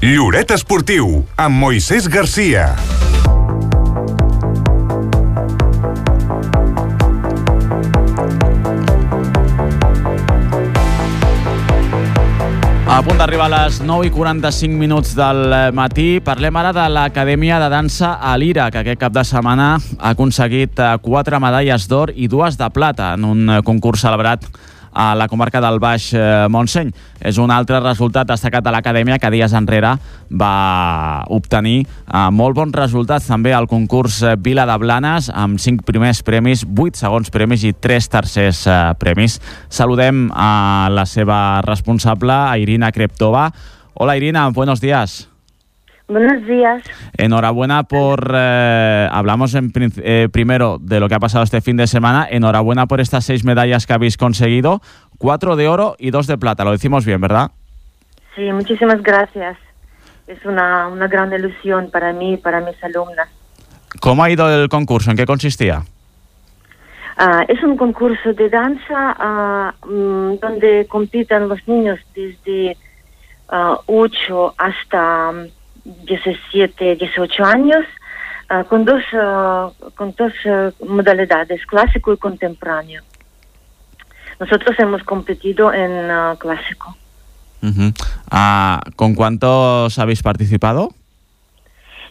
[0.00, 2.70] Lloret Esportiu, amb Moisés Garcia.
[13.00, 15.38] A punt d'arribar a les 9 i 45 minuts del
[15.72, 16.18] matí.
[16.20, 20.76] Parlem ara de l'Acadèmia de Dansa a l'Ira, que aquest cap de setmana ha aconseguit
[20.76, 24.44] eh, quatre medalles d'or i dues de plata en un eh, concurs celebrat
[24.92, 26.92] a la comarca del Baix eh, Montseny.
[27.20, 29.94] És un altre resultat destacat de l'acadèmia que dies enrere
[30.30, 35.86] va obtenir eh, molt bons resultats també al concurs eh, Vila de Blanes amb 5
[35.86, 38.66] primers premis, 8 segons premis i 3 tercers
[38.98, 39.38] premis.
[39.68, 43.50] Saludem a la seva responsable, a Irina Kreptova.
[43.94, 45.29] Hola Irina, buenos días.
[46.10, 46.82] Buenos días.
[47.16, 51.86] Enhorabuena por, eh, hablamos en, eh, primero de lo que ha pasado este fin de
[51.86, 54.80] semana, enhorabuena por estas seis medallas que habéis conseguido,
[55.18, 57.52] cuatro de oro y dos de plata, lo decimos bien, ¿verdad?
[58.34, 59.56] Sí, muchísimas gracias.
[60.26, 63.28] Es una, una gran ilusión para mí y para mis alumnas.
[64.00, 65.12] ¿Cómo ha ido el concurso?
[65.12, 65.84] ¿En qué consistía?
[67.20, 72.76] Uh, es un concurso de danza uh, um, donde compiten los niños desde
[73.52, 75.32] uh, 8 hasta
[75.84, 77.84] 17, 18 años,
[78.50, 83.02] uh, con dos, uh, con dos uh, modalidades, clásico y contemporáneo.
[84.38, 86.08] Nosotros hemos competido en
[86.38, 86.96] clásico.
[87.62, 88.94] Uh -huh.
[88.96, 90.94] ¿Con cuántos habéis participado?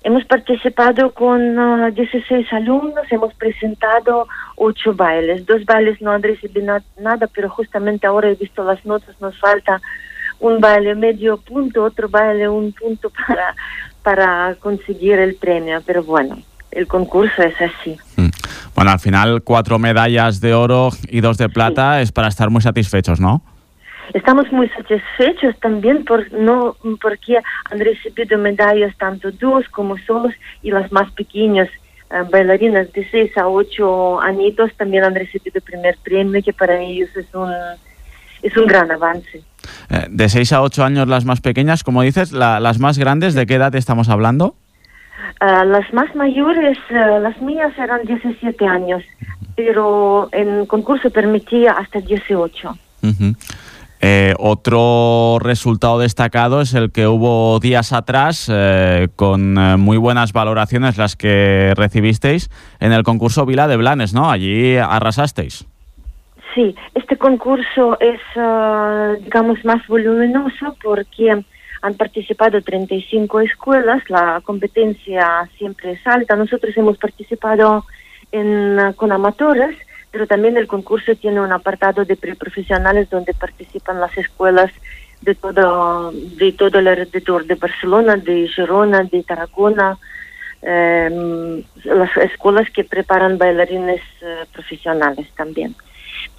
[0.04, 1.40] Hemos participado con
[1.94, 5.46] 16 alumnos, hemos presentado 8 bailes.
[5.46, 9.82] Dos bailes no han recibido nada, pero justamente ahora he visto las notas, nos falta
[10.40, 13.56] un baile medio punto, otro baile un punto para,
[14.04, 16.38] para conseguir el premio, pero bueno,
[16.72, 17.98] el concurso es así.
[18.16, 18.30] Mm.
[18.76, 22.04] Bueno, al final cuatro medallas de oro y dos de plata sí.
[22.04, 23.42] es para estar muy satisfechos, ¿no?
[24.14, 27.38] Estamos muy satisfechos también por, no, porque
[27.70, 31.70] han recibido medallas tanto dos como solos y las más pequeñas.
[32.10, 36.80] Uh, bailarinas de 6 a 8 añitos también han recibido el primer premio, que para
[36.80, 37.54] ellos es un,
[38.42, 39.42] es un gran avance.
[39.90, 43.34] Eh, de 6 a 8 años las más pequeñas, como dices, la, las más grandes,
[43.34, 44.56] ¿de qué edad estamos hablando?
[45.42, 49.04] Uh, las más mayores, uh, las mías eran 17 años,
[49.56, 52.70] pero en concurso permitía hasta 18.
[53.02, 53.36] Uh -huh.
[54.02, 60.98] eh, otro resultado destacado es el que hubo días atrás, eh, con muy buenas valoraciones
[60.98, 62.50] las que recibisteis
[62.82, 64.30] en el concurso Vila de Blanes, ¿no?
[64.30, 65.66] Allí arrasasteis.
[66.56, 71.44] Sí, este concurso es, uh, digamos, más voluminoso porque
[71.82, 76.36] han participado 35 escuelas, la competencia siempre es alta.
[76.36, 77.86] Nosotros hemos participado
[78.32, 79.78] en, uh, con amatores,
[80.12, 84.72] pero también el concurso tiene un apartado de preprofesionales donde participan las escuelas
[85.22, 90.00] de todo, de todo el alrededor de Barcelona, de Girona, de Tarragona,
[90.64, 95.76] eh, las escuelas que preparan bailarines eh, profesionales también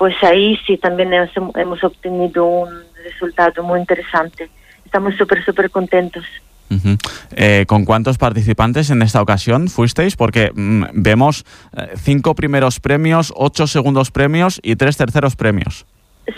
[0.01, 2.71] pues ahí sí también hemos, hemos obtenido un
[3.05, 4.49] resultado muy interesante.
[4.83, 6.25] Estamos súper, súper contentos.
[6.71, 6.99] Uh -huh.
[7.37, 10.17] eh, ¿Con cuántos participantes en esta ocasión fuisteis?
[10.17, 11.45] Porque mmm, vemos
[11.77, 15.85] eh, cinco primeros premios, ocho segundos premios y tres terceros premios.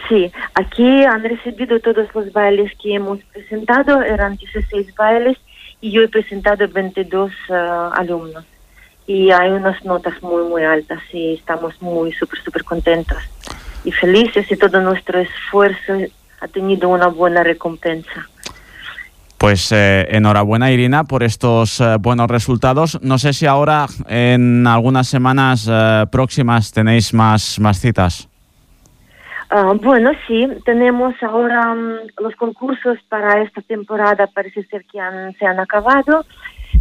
[0.08, 5.38] Sí, aquí han recibido todos los bailes que hemos presentado, eran 16 bailes
[5.80, 7.54] y yo he presentado 22 uh,
[7.94, 8.44] alumnos.
[9.06, 13.18] Y hay unas notas muy, muy altas y estamos muy, súper, súper contentos
[13.84, 15.94] y felices y todo nuestro esfuerzo
[16.40, 18.28] ha tenido una buena recompensa.
[19.38, 23.00] Pues eh, enhorabuena Irina por estos eh, buenos resultados.
[23.02, 28.28] No sé si ahora en algunas semanas eh, próximas tenéis más, más citas.
[29.50, 35.34] Uh, bueno, sí, tenemos ahora um, los concursos para esta temporada, parece ser que han,
[35.34, 36.24] se han acabado.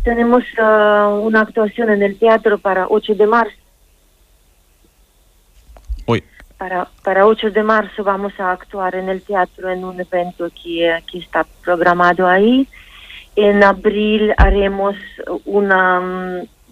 [0.03, 3.60] Tenemos uh, una actuación en el teatro para 8 de marzo.
[6.61, 10.95] Para, para 8 de marzo vamos a actuar en el teatro en un evento que,
[11.11, 12.67] que está programado ahí.
[13.35, 14.95] En abril haremos
[15.45, 15.99] una,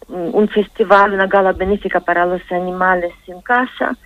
[0.08, 3.98] um, un festival, una gala benéfica para los animales en casa.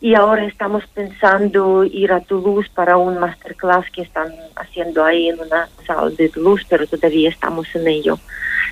[0.00, 5.38] y ahora estamos pensando ir a Toulouse para un masterclass que están haciendo ahí en
[5.38, 8.18] una sala de Toulouse, pero todavía estamos en ello,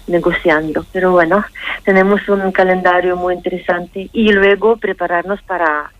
[0.08, 0.84] negociando.
[0.92, 1.44] Pero bueno,
[1.84, 5.92] tenemos un calendario muy interesante y luego prepararnos para,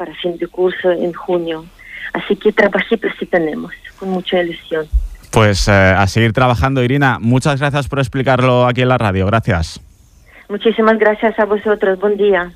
[0.00, 1.66] para fin de curso en junio.
[2.14, 4.86] Así que trabajitos sí tenemos, con mucha ilusión.
[5.30, 7.18] Pues eh, a seguir trabajando, Irina.
[7.20, 9.26] Muchas gracias por explicarlo aquí en la radio.
[9.26, 9.78] Gracias.
[10.48, 12.00] Muchísimas gracias a vosotros.
[12.00, 12.50] Buen día.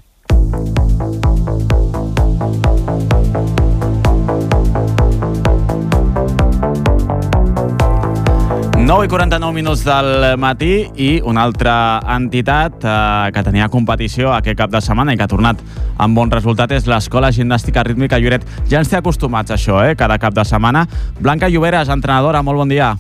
[8.85, 14.59] 9 i 49 minuts del matí i una altra entitat eh, que tenia competició aquest
[14.59, 15.63] cap de setmana i que ha tornat
[15.97, 18.45] amb bon resultat és l'Escola Gimnàstica Rítmica Lloret.
[18.69, 20.85] Ja ens té acostumats a això, eh, cada cap de setmana.
[21.17, 22.91] Blanca Lloberes, entrenadora, molt bon dia.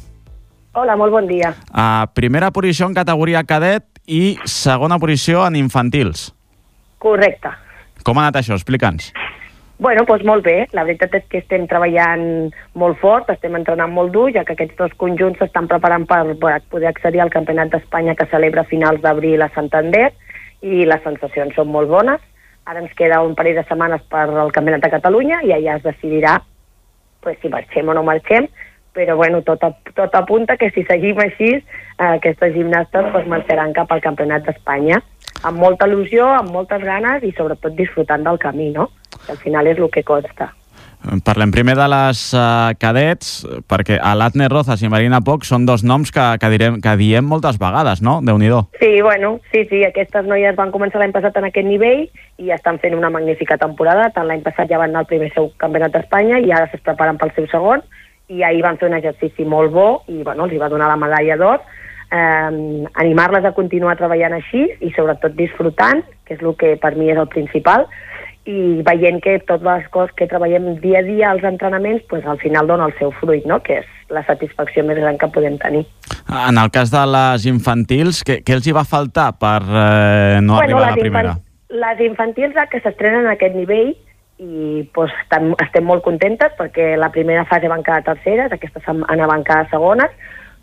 [0.72, 1.52] Hola, molt bon dia.
[1.68, 6.30] Uh, primera posició en categoria cadet i segona posició en infantils.
[6.96, 7.52] Correcte.
[8.02, 8.56] Com ha anat això?
[8.56, 9.12] Explica'ns.
[9.76, 10.68] Bueno, doncs molt bé.
[10.72, 14.76] La veritat és que estem treballant molt fort, estem entrenant molt dur, ja que aquests
[14.78, 16.36] dos conjunts s'estan preparant per
[16.70, 20.12] poder accedir al Campionat d'Espanya que celebra a finals d'abril a Santander
[20.62, 22.22] i les sensacions són molt bones.
[22.70, 25.84] Ara ens queda un parell de setmanes per al Campionat de Catalunya i allà es
[25.84, 26.38] decidirà
[27.20, 28.46] pues, si marxem o no marxem,
[28.94, 29.64] però bueno, tot,
[29.96, 35.02] tot apunta que si seguim així, eh, aquestes gimnastes pues, marxaran cap al Campionat d'Espanya
[35.44, 38.88] amb molta il·lusió, amb moltes ganes i sobretot disfrutant del camí, no?
[39.24, 40.52] Que al final és el que costa.
[41.24, 46.08] Parlem primer de les uh, cadets, perquè Alatne Rozas i Marina Poc són dos noms
[46.14, 48.20] que, que, direm, que diem moltes vegades, no?
[48.24, 48.48] déu nhi
[48.80, 52.06] Sí, bueno, sí, sí, aquestes noies van començar l'any passat en aquest nivell
[52.38, 54.08] i estan fent una magnífica temporada.
[54.16, 57.20] Tant l'any passat ja van anar al primer seu campionat d'Espanya i ara es preparen
[57.20, 57.84] pel seu segon
[58.28, 61.36] i ahir van fer un exercici molt bo i bueno, els va donar la medalla
[61.36, 61.60] d'or.
[62.14, 67.12] Eh, animar-les a continuar treballant així i sobretot disfrutant, que és el que per mi
[67.12, 67.88] és el principal,
[68.44, 72.38] i veient que totes les coses que treballem dia a dia als entrenaments pues, al
[72.38, 73.62] final dona el seu fruit, no?
[73.64, 75.86] que és la satisfacció més gran que podem tenir.
[76.28, 80.58] En el cas de les infantils, què, què els hi va faltar per eh, no
[80.58, 81.34] bueno, arribar a la primera?
[81.72, 83.94] Les infantils que s'estrenen a aquest nivell
[84.44, 89.30] i pues, estem, estem molt contentes perquè la primera fase van quedar terceres, aquesta setmana
[89.30, 90.12] van quedar segones.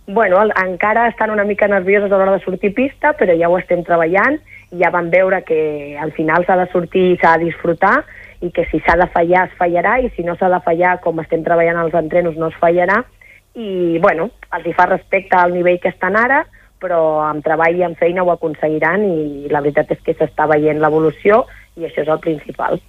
[0.06, 3.82] Bueno, encara estan una mica nervioses a l'hora de sortir pista, però ja ho estem
[3.88, 4.38] treballant
[4.80, 8.04] ja van veure que al final s'ha de sortir i s'ha de disfrutar
[8.42, 11.20] i que si s'ha de fallar es fallarà i si no s'ha de fallar com
[11.20, 13.04] estem treballant als entrenos no es fallarà
[13.54, 16.46] i bueno, els hi fa respecte al nivell que estan ara
[16.82, 20.82] però amb treball i amb feina ho aconseguiran i la veritat és que s'està veient
[20.82, 21.44] l'evolució
[21.78, 22.80] i això és el principal.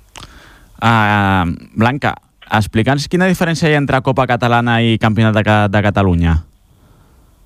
[0.82, 1.44] Uh,
[1.78, 2.14] Blanca,
[2.48, 6.38] explica'ns quina diferència hi ha entre Copa Catalana i Campionat de, de Catalunya.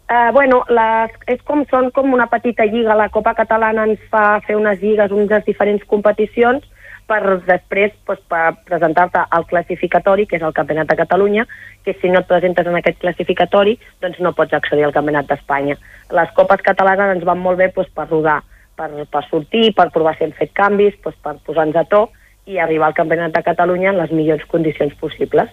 [0.07, 2.95] Uh, bueno, les, és com, són com una petita lliga.
[2.95, 6.63] La Copa Catalana ens fa fer unes lligues, unes diferents competicions,
[7.07, 11.47] per després pues, per presentar-te al classificatori, que és el Campionat de Catalunya,
[11.87, 15.79] que si no et presentes en aquest classificatori, doncs no pots accedir al Campionat d'Espanya.
[16.15, 18.41] Les copes catalanes ens van molt bé pues, per rodar,
[18.79, 22.07] per, per sortir, per provar si hem fet canvis, pues, per posar-nos a to
[22.47, 25.51] i arribar al Campionat de Catalunya en les millors condicions possibles.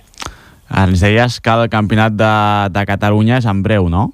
[0.73, 2.35] Ens deies que el Campionat de,
[2.73, 4.11] de Catalunya és en breu, no?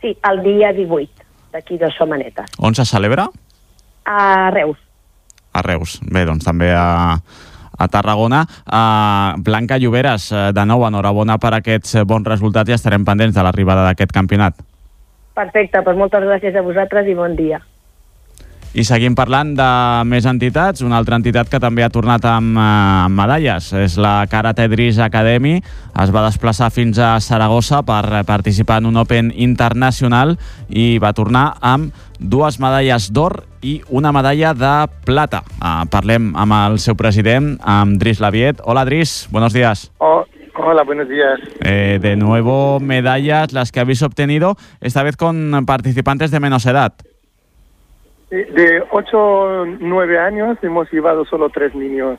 [0.00, 2.56] Sí, el dia 18, d'aquí de Somanetes.
[2.58, 3.28] On se celebra?
[4.04, 4.78] A Reus.
[5.52, 5.98] A Reus.
[6.02, 7.18] Bé, doncs també a,
[7.76, 8.44] a Tarragona.
[8.64, 13.44] Uh, Blanca Lloberes, uh, de nou, enhorabona per aquests bons resultats i estarem pendents de
[13.44, 14.62] l'arribada d'aquest campionat.
[15.36, 17.60] Perfecte, doncs moltes gràcies a vosaltres i bon dia.
[18.70, 19.68] I seguim parlant de
[20.06, 20.84] més entitats.
[20.86, 22.66] Una altra entitat que també ha tornat amb, eh,
[23.06, 25.56] amb medalles és la Karate Dris Academy.
[26.00, 31.56] Es va desplaçar fins a Saragossa per participar en un Open internacional i va tornar
[31.60, 31.90] amb
[32.20, 35.42] dues medalles d'or i una medalla de plata.
[35.58, 38.60] Uh, parlem amb el seu president, amb Dris Laviet.
[38.64, 39.90] Hola, Dris, buenos días.
[39.98, 40.24] Oh.
[40.62, 41.40] Hola, buenos días.
[41.64, 46.92] Eh, de nuevo medallas las que habéis obtenido, esta vez con participantes de menos edad.
[48.30, 52.18] De 8 o 9 años hemos llevado solo tres niños.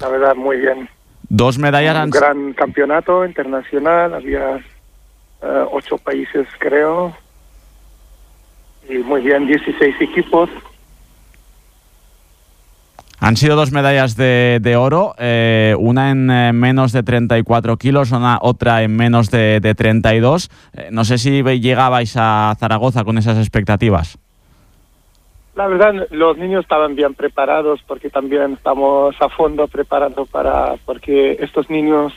[0.00, 0.88] La verdad, muy bien.
[1.28, 2.04] Dos medallas.
[2.04, 4.56] Un gran campeonato internacional, había
[5.42, 7.12] uh, ocho países, creo.
[8.88, 10.48] Y muy bien, 16 equipos.
[13.18, 18.12] Han sido dos medallas de, de oro, eh, una en eh, menos de 34 kilos,
[18.12, 20.50] una, otra en menos de, de 32.
[20.74, 24.18] Eh, no sé si llegabais a Zaragoza con esas expectativas.
[25.56, 31.38] La verdad, los niños estaban bien preparados porque también estamos a fondo preparando para, porque
[31.40, 32.12] estos niños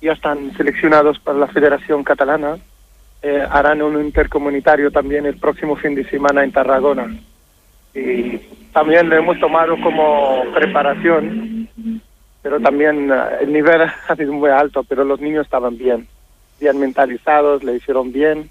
[0.00, 2.58] ya están seleccionados para la Federación Catalana.
[3.22, 7.14] Eh, harán un intercomunitario también el próximo fin de semana en Tarragona.
[7.94, 8.38] Y
[8.72, 11.68] también lo hemos tomado como preparación
[12.42, 16.06] pero también uh, el nivel ha sido muy alto, pero los niños estaban bien,
[16.58, 18.50] bien mentalizados, le hicieron bien.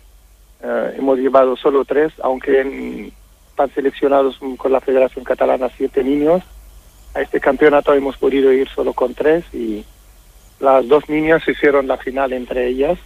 [0.61, 3.11] Uh, hemos llevado solo tres, aunque en,
[3.59, 6.41] están seleccionados con la Federación Catalana siete niños.
[7.13, 9.83] A este campeonato hemos podido ir solo con tres y
[10.61, 12.97] las dos niñas hicieron la final entre ellas.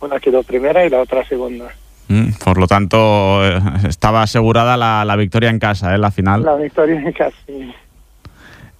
[0.00, 1.66] Una quedó primera y la otra segunda.
[2.08, 5.98] Mm, por lo tanto, eh, estaba asegurada la, la, victoria en casa, ¿eh?
[5.98, 6.42] La final.
[6.42, 7.74] La victoria en casa, sí.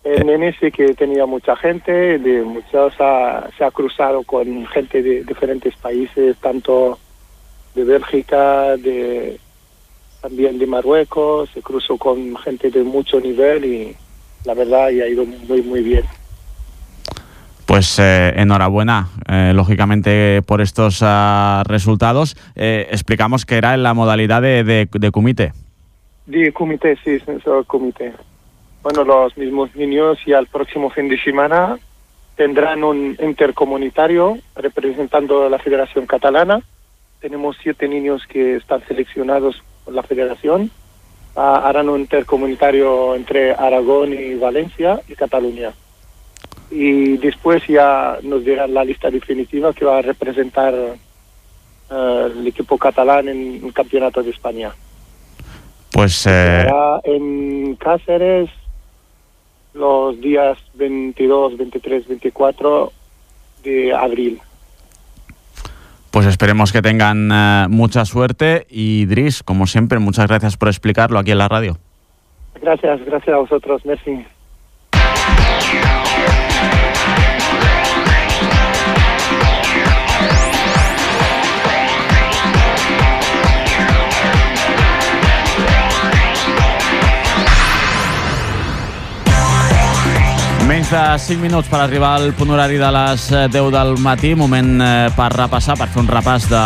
[0.02, 5.02] El nene sí que tenía mucha gente, de muchos ha, se ha cruzado con gente
[5.02, 6.98] de diferentes países, tanto
[7.74, 9.38] de Bélgica, de
[10.20, 13.96] también de Marruecos, se cruzó con gente de mucho nivel y
[14.44, 16.04] la verdad y ha ido muy muy bien.
[17.66, 22.36] Pues eh, enhorabuena, eh, lógicamente, por estos uh, resultados.
[22.56, 25.52] Eh, explicamos que era en la modalidad de, de, de comité.
[26.26, 28.12] De comité, sí, el comité.
[28.82, 31.78] Bueno, los mismos niños y al próximo fin de semana
[32.34, 36.62] tendrán un intercomunitario representando a la Federación Catalana.
[37.20, 40.70] Tenemos siete niños que están seleccionados la Federación.
[41.34, 45.72] Uh, harán un intercomunitario entre Aragón y Valencia y Cataluña
[46.70, 52.78] y después ya nos dirán la lista definitiva que va a representar uh, el equipo
[52.78, 54.72] catalán en el Campeonato de España.
[55.90, 56.66] Pues eh...
[57.04, 58.48] en Cáceres
[59.74, 62.92] los días 22, 23, 24
[63.64, 64.40] de abril.
[66.10, 71.18] Pues esperemos que tengan uh, mucha suerte y Dris, como siempre, muchas gracias por explicarlo
[71.18, 71.76] aquí en la radio.
[72.60, 74.26] Gracias, gracias a vosotros, merci.
[90.70, 94.78] Menys de 5 minuts per arribar al punt horari de les 10 del matí, moment
[95.16, 96.60] per repassar, per fer un repàs de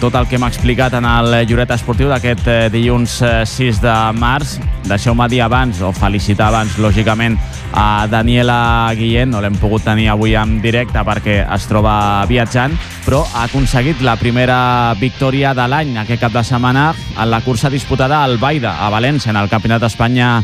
[0.00, 4.54] tot el que hem explicat en el Lloret Esportiu d'aquest dilluns 6 de març.
[4.88, 7.36] Deixeu-me dir abans, o felicitar abans, lògicament,
[7.76, 12.72] a Daniela Guillén, no l'hem pogut tenir avui en directe perquè es troba viatjant,
[13.04, 16.88] però ha aconseguit la primera victòria de l'any aquest cap de setmana
[17.18, 20.38] en la cursa disputada al Baida, a València, en el Campionat d'Espanya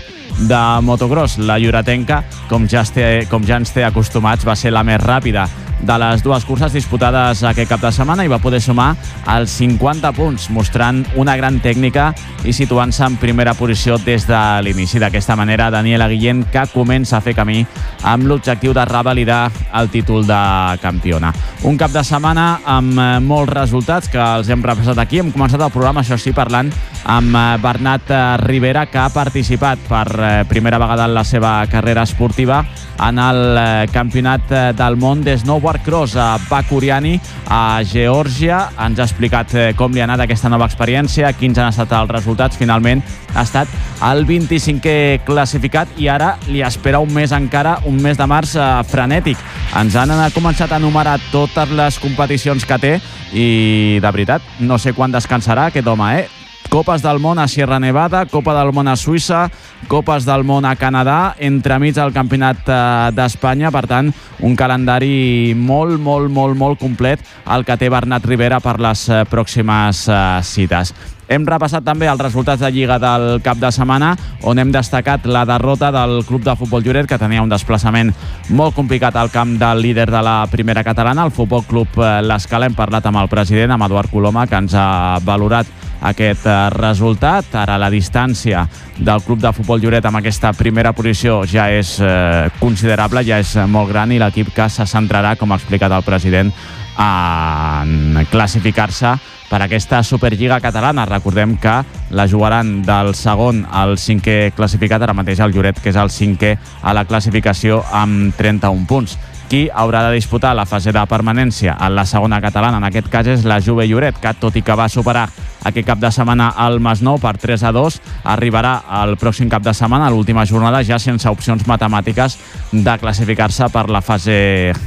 [0.47, 1.39] de motocross.
[1.39, 5.49] La Lloretenca, com ja, té, com ja ens té acostumats, va ser la més ràpida
[5.81, 8.95] de les dues curses disputades aquest cap de setmana i va poder sumar
[9.31, 12.11] els 50 punts, mostrant una gran tècnica
[12.45, 14.99] i situant-se en primera posició des de l'inici.
[14.99, 17.65] D'aquesta manera, Daniela Guillén, que comença a fer camí
[18.03, 20.41] amb l'objectiu de revalidar el títol de
[20.83, 21.33] campiona.
[21.63, 25.23] Un cap de setmana amb eh, molts resultats que els hem repassat aquí.
[25.23, 26.71] Hem començat el programa, això sí, parlant
[27.05, 30.07] amb eh, Bernat eh, Rivera, que ha participat per
[30.49, 32.65] primera vegada en la seva carrera esportiva
[32.99, 38.71] en el Campionat del Món des 9 quart Cross a Bakuriani, a Geòrgia.
[38.81, 42.09] Ens ha explicat eh, com li ha anat aquesta nova experiència, quins han estat els
[42.09, 42.57] resultats.
[42.57, 43.03] Finalment
[43.35, 43.69] ha estat
[44.09, 48.71] el 25è classificat i ara li espera un mes encara, un mes de març eh,
[48.89, 49.45] frenètic.
[49.77, 52.97] Ens han començat a enumerar totes les competicions que té
[53.37, 56.38] i, de veritat, no sé quan descansarà aquest home, eh?
[56.69, 59.47] Copes del món a Sierra Nevada, Copa del món a Suïssa,
[59.89, 62.69] Copes del món a Canadà, entremig al Campionat
[63.17, 63.73] d'Espanya.
[63.73, 64.11] Per tant,
[64.45, 70.05] un calendari molt, molt, molt, molt complet el que té Bernat Rivera per les pròximes
[70.45, 70.93] cites.
[71.29, 74.15] Hem repassat també els resultats de Lliga del cap de setmana,
[74.49, 78.15] on hem destacat la derrota del Club de Futbol Lloret, que tenia un desplaçament
[78.57, 82.67] molt complicat al camp del líder de la primera catalana, el Futbol Club L'Escala.
[82.67, 85.69] Hem parlat amb el president, amb Eduard Coloma, que ens ha valorat
[86.09, 86.49] aquest
[86.79, 87.53] resultat.
[87.61, 88.65] Ara la distància
[88.97, 93.53] del Club de Futbol Lloret amb aquesta primera posició ja és eh, considerable, ja és
[93.69, 96.55] molt gran i l'equip que se centrarà, com ha explicat el president,
[96.99, 99.13] en classificar-se
[99.49, 101.07] per aquesta Superliga catalana.
[101.09, 101.81] Recordem que
[102.11, 106.55] la jugaran del segon al cinquè classificat, ara mateix el Lloret, que és el cinquè
[106.83, 109.19] a la classificació amb 31 punts.
[109.49, 113.31] Qui haurà de disputar la fase de permanència en la segona catalana, en aquest cas
[113.33, 115.23] és la Juve Lloret, que tot i que va superar
[115.65, 117.97] aquest cap de setmana al Masnou per 3 a 2,
[118.29, 122.37] arribarà el pròxim cap de setmana, a l'última jornada, ja sense opcions matemàtiques
[122.73, 124.37] de classificar-se per la fase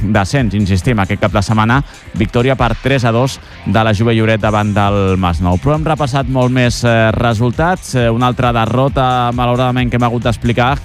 [0.02, 0.54] d'ascens.
[0.54, 1.82] Insistim, aquest cap de setmana,
[2.14, 5.58] victòria per 3 a 2 de la Juve Lloret davant del Masnou.
[5.58, 7.96] Però hem repassat molt més eh, resultats.
[7.96, 10.76] Eh, una altra derrota, malauradament, que hem hagut d'explicar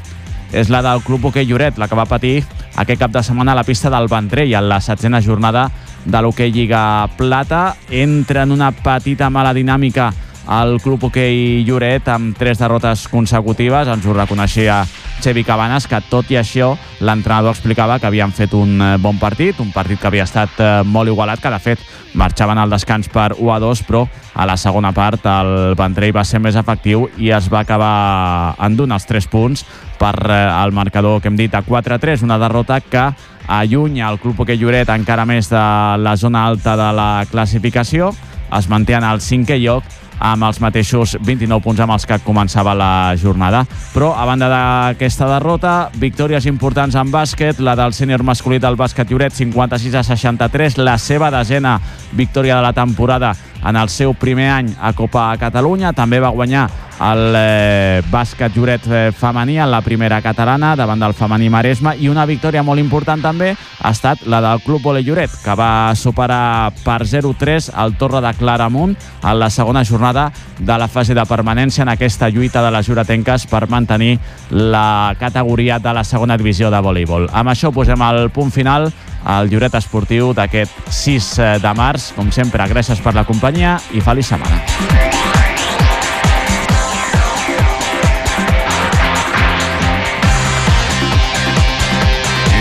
[0.52, 2.44] és la del Club Hoquei Lloret, la que va patir
[2.78, 5.70] aquest cap de setmana a la pista del Vendrell, en la setzena jornada
[6.06, 7.76] de l'Hoquei Lliga Plata.
[7.90, 10.14] Entra en una petita mala dinàmica
[10.48, 13.90] el Club Hoquei Lloret amb tres derrotes consecutives.
[13.92, 14.82] Ens ho reconeixia
[15.22, 16.72] Xevi Cabanes, que tot i això
[17.04, 20.70] l'entrenador explicava que havien fet un eh, bon partit, un partit que havia estat eh,
[20.86, 21.84] molt igualat, que de fet
[22.18, 26.26] marxaven al descans per 1 a 2, però a la segona part el Ventrell va
[26.26, 29.66] ser més efectiu i es va acabar endun els 3 punts
[30.00, 33.10] per eh, el marcador que hem dit a 4-3, una derrota que
[33.48, 35.68] allunya el Club Hoquei Lloret encara més de
[36.04, 38.14] la zona alta de la classificació,
[38.58, 39.84] es manté en el cinquè lloc
[40.20, 43.64] amb els mateixos 29 punts amb els que començava la jornada.
[43.94, 49.12] Però, a banda d'aquesta derrota, victòries importants en bàsquet, la del sènior masculí del bàsquet
[49.12, 51.78] Lloret, 56 a 63, la seva desena
[52.14, 55.94] victòria de la temporada en el seu primer any a Copa Catalunya.
[55.94, 61.14] També va guanyar el eh, bàsquet Lloret eh, femení en la primera catalana davant del
[61.14, 65.34] femení Maresme i una victòria molt important també ha estat la del Club Vole Lloret
[65.44, 70.88] que va superar per 0-3 el Torre de Claramunt en la segona jornada de la
[70.88, 74.18] fase de permanència en aquesta lluita de les juretenques per mantenir
[74.50, 77.30] la categoria de la segona divisió de voleibol.
[77.32, 78.90] Amb això posem el punt final
[79.28, 82.12] al Lloret Esportiu d'aquest 6 eh, de març.
[82.16, 84.64] Com sempre, gràcies per la companyia i feliç setmana.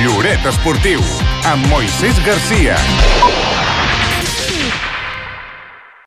[0.02, 1.02] Lloret Esportiu,
[1.54, 3.45] amb Moisés Garcia.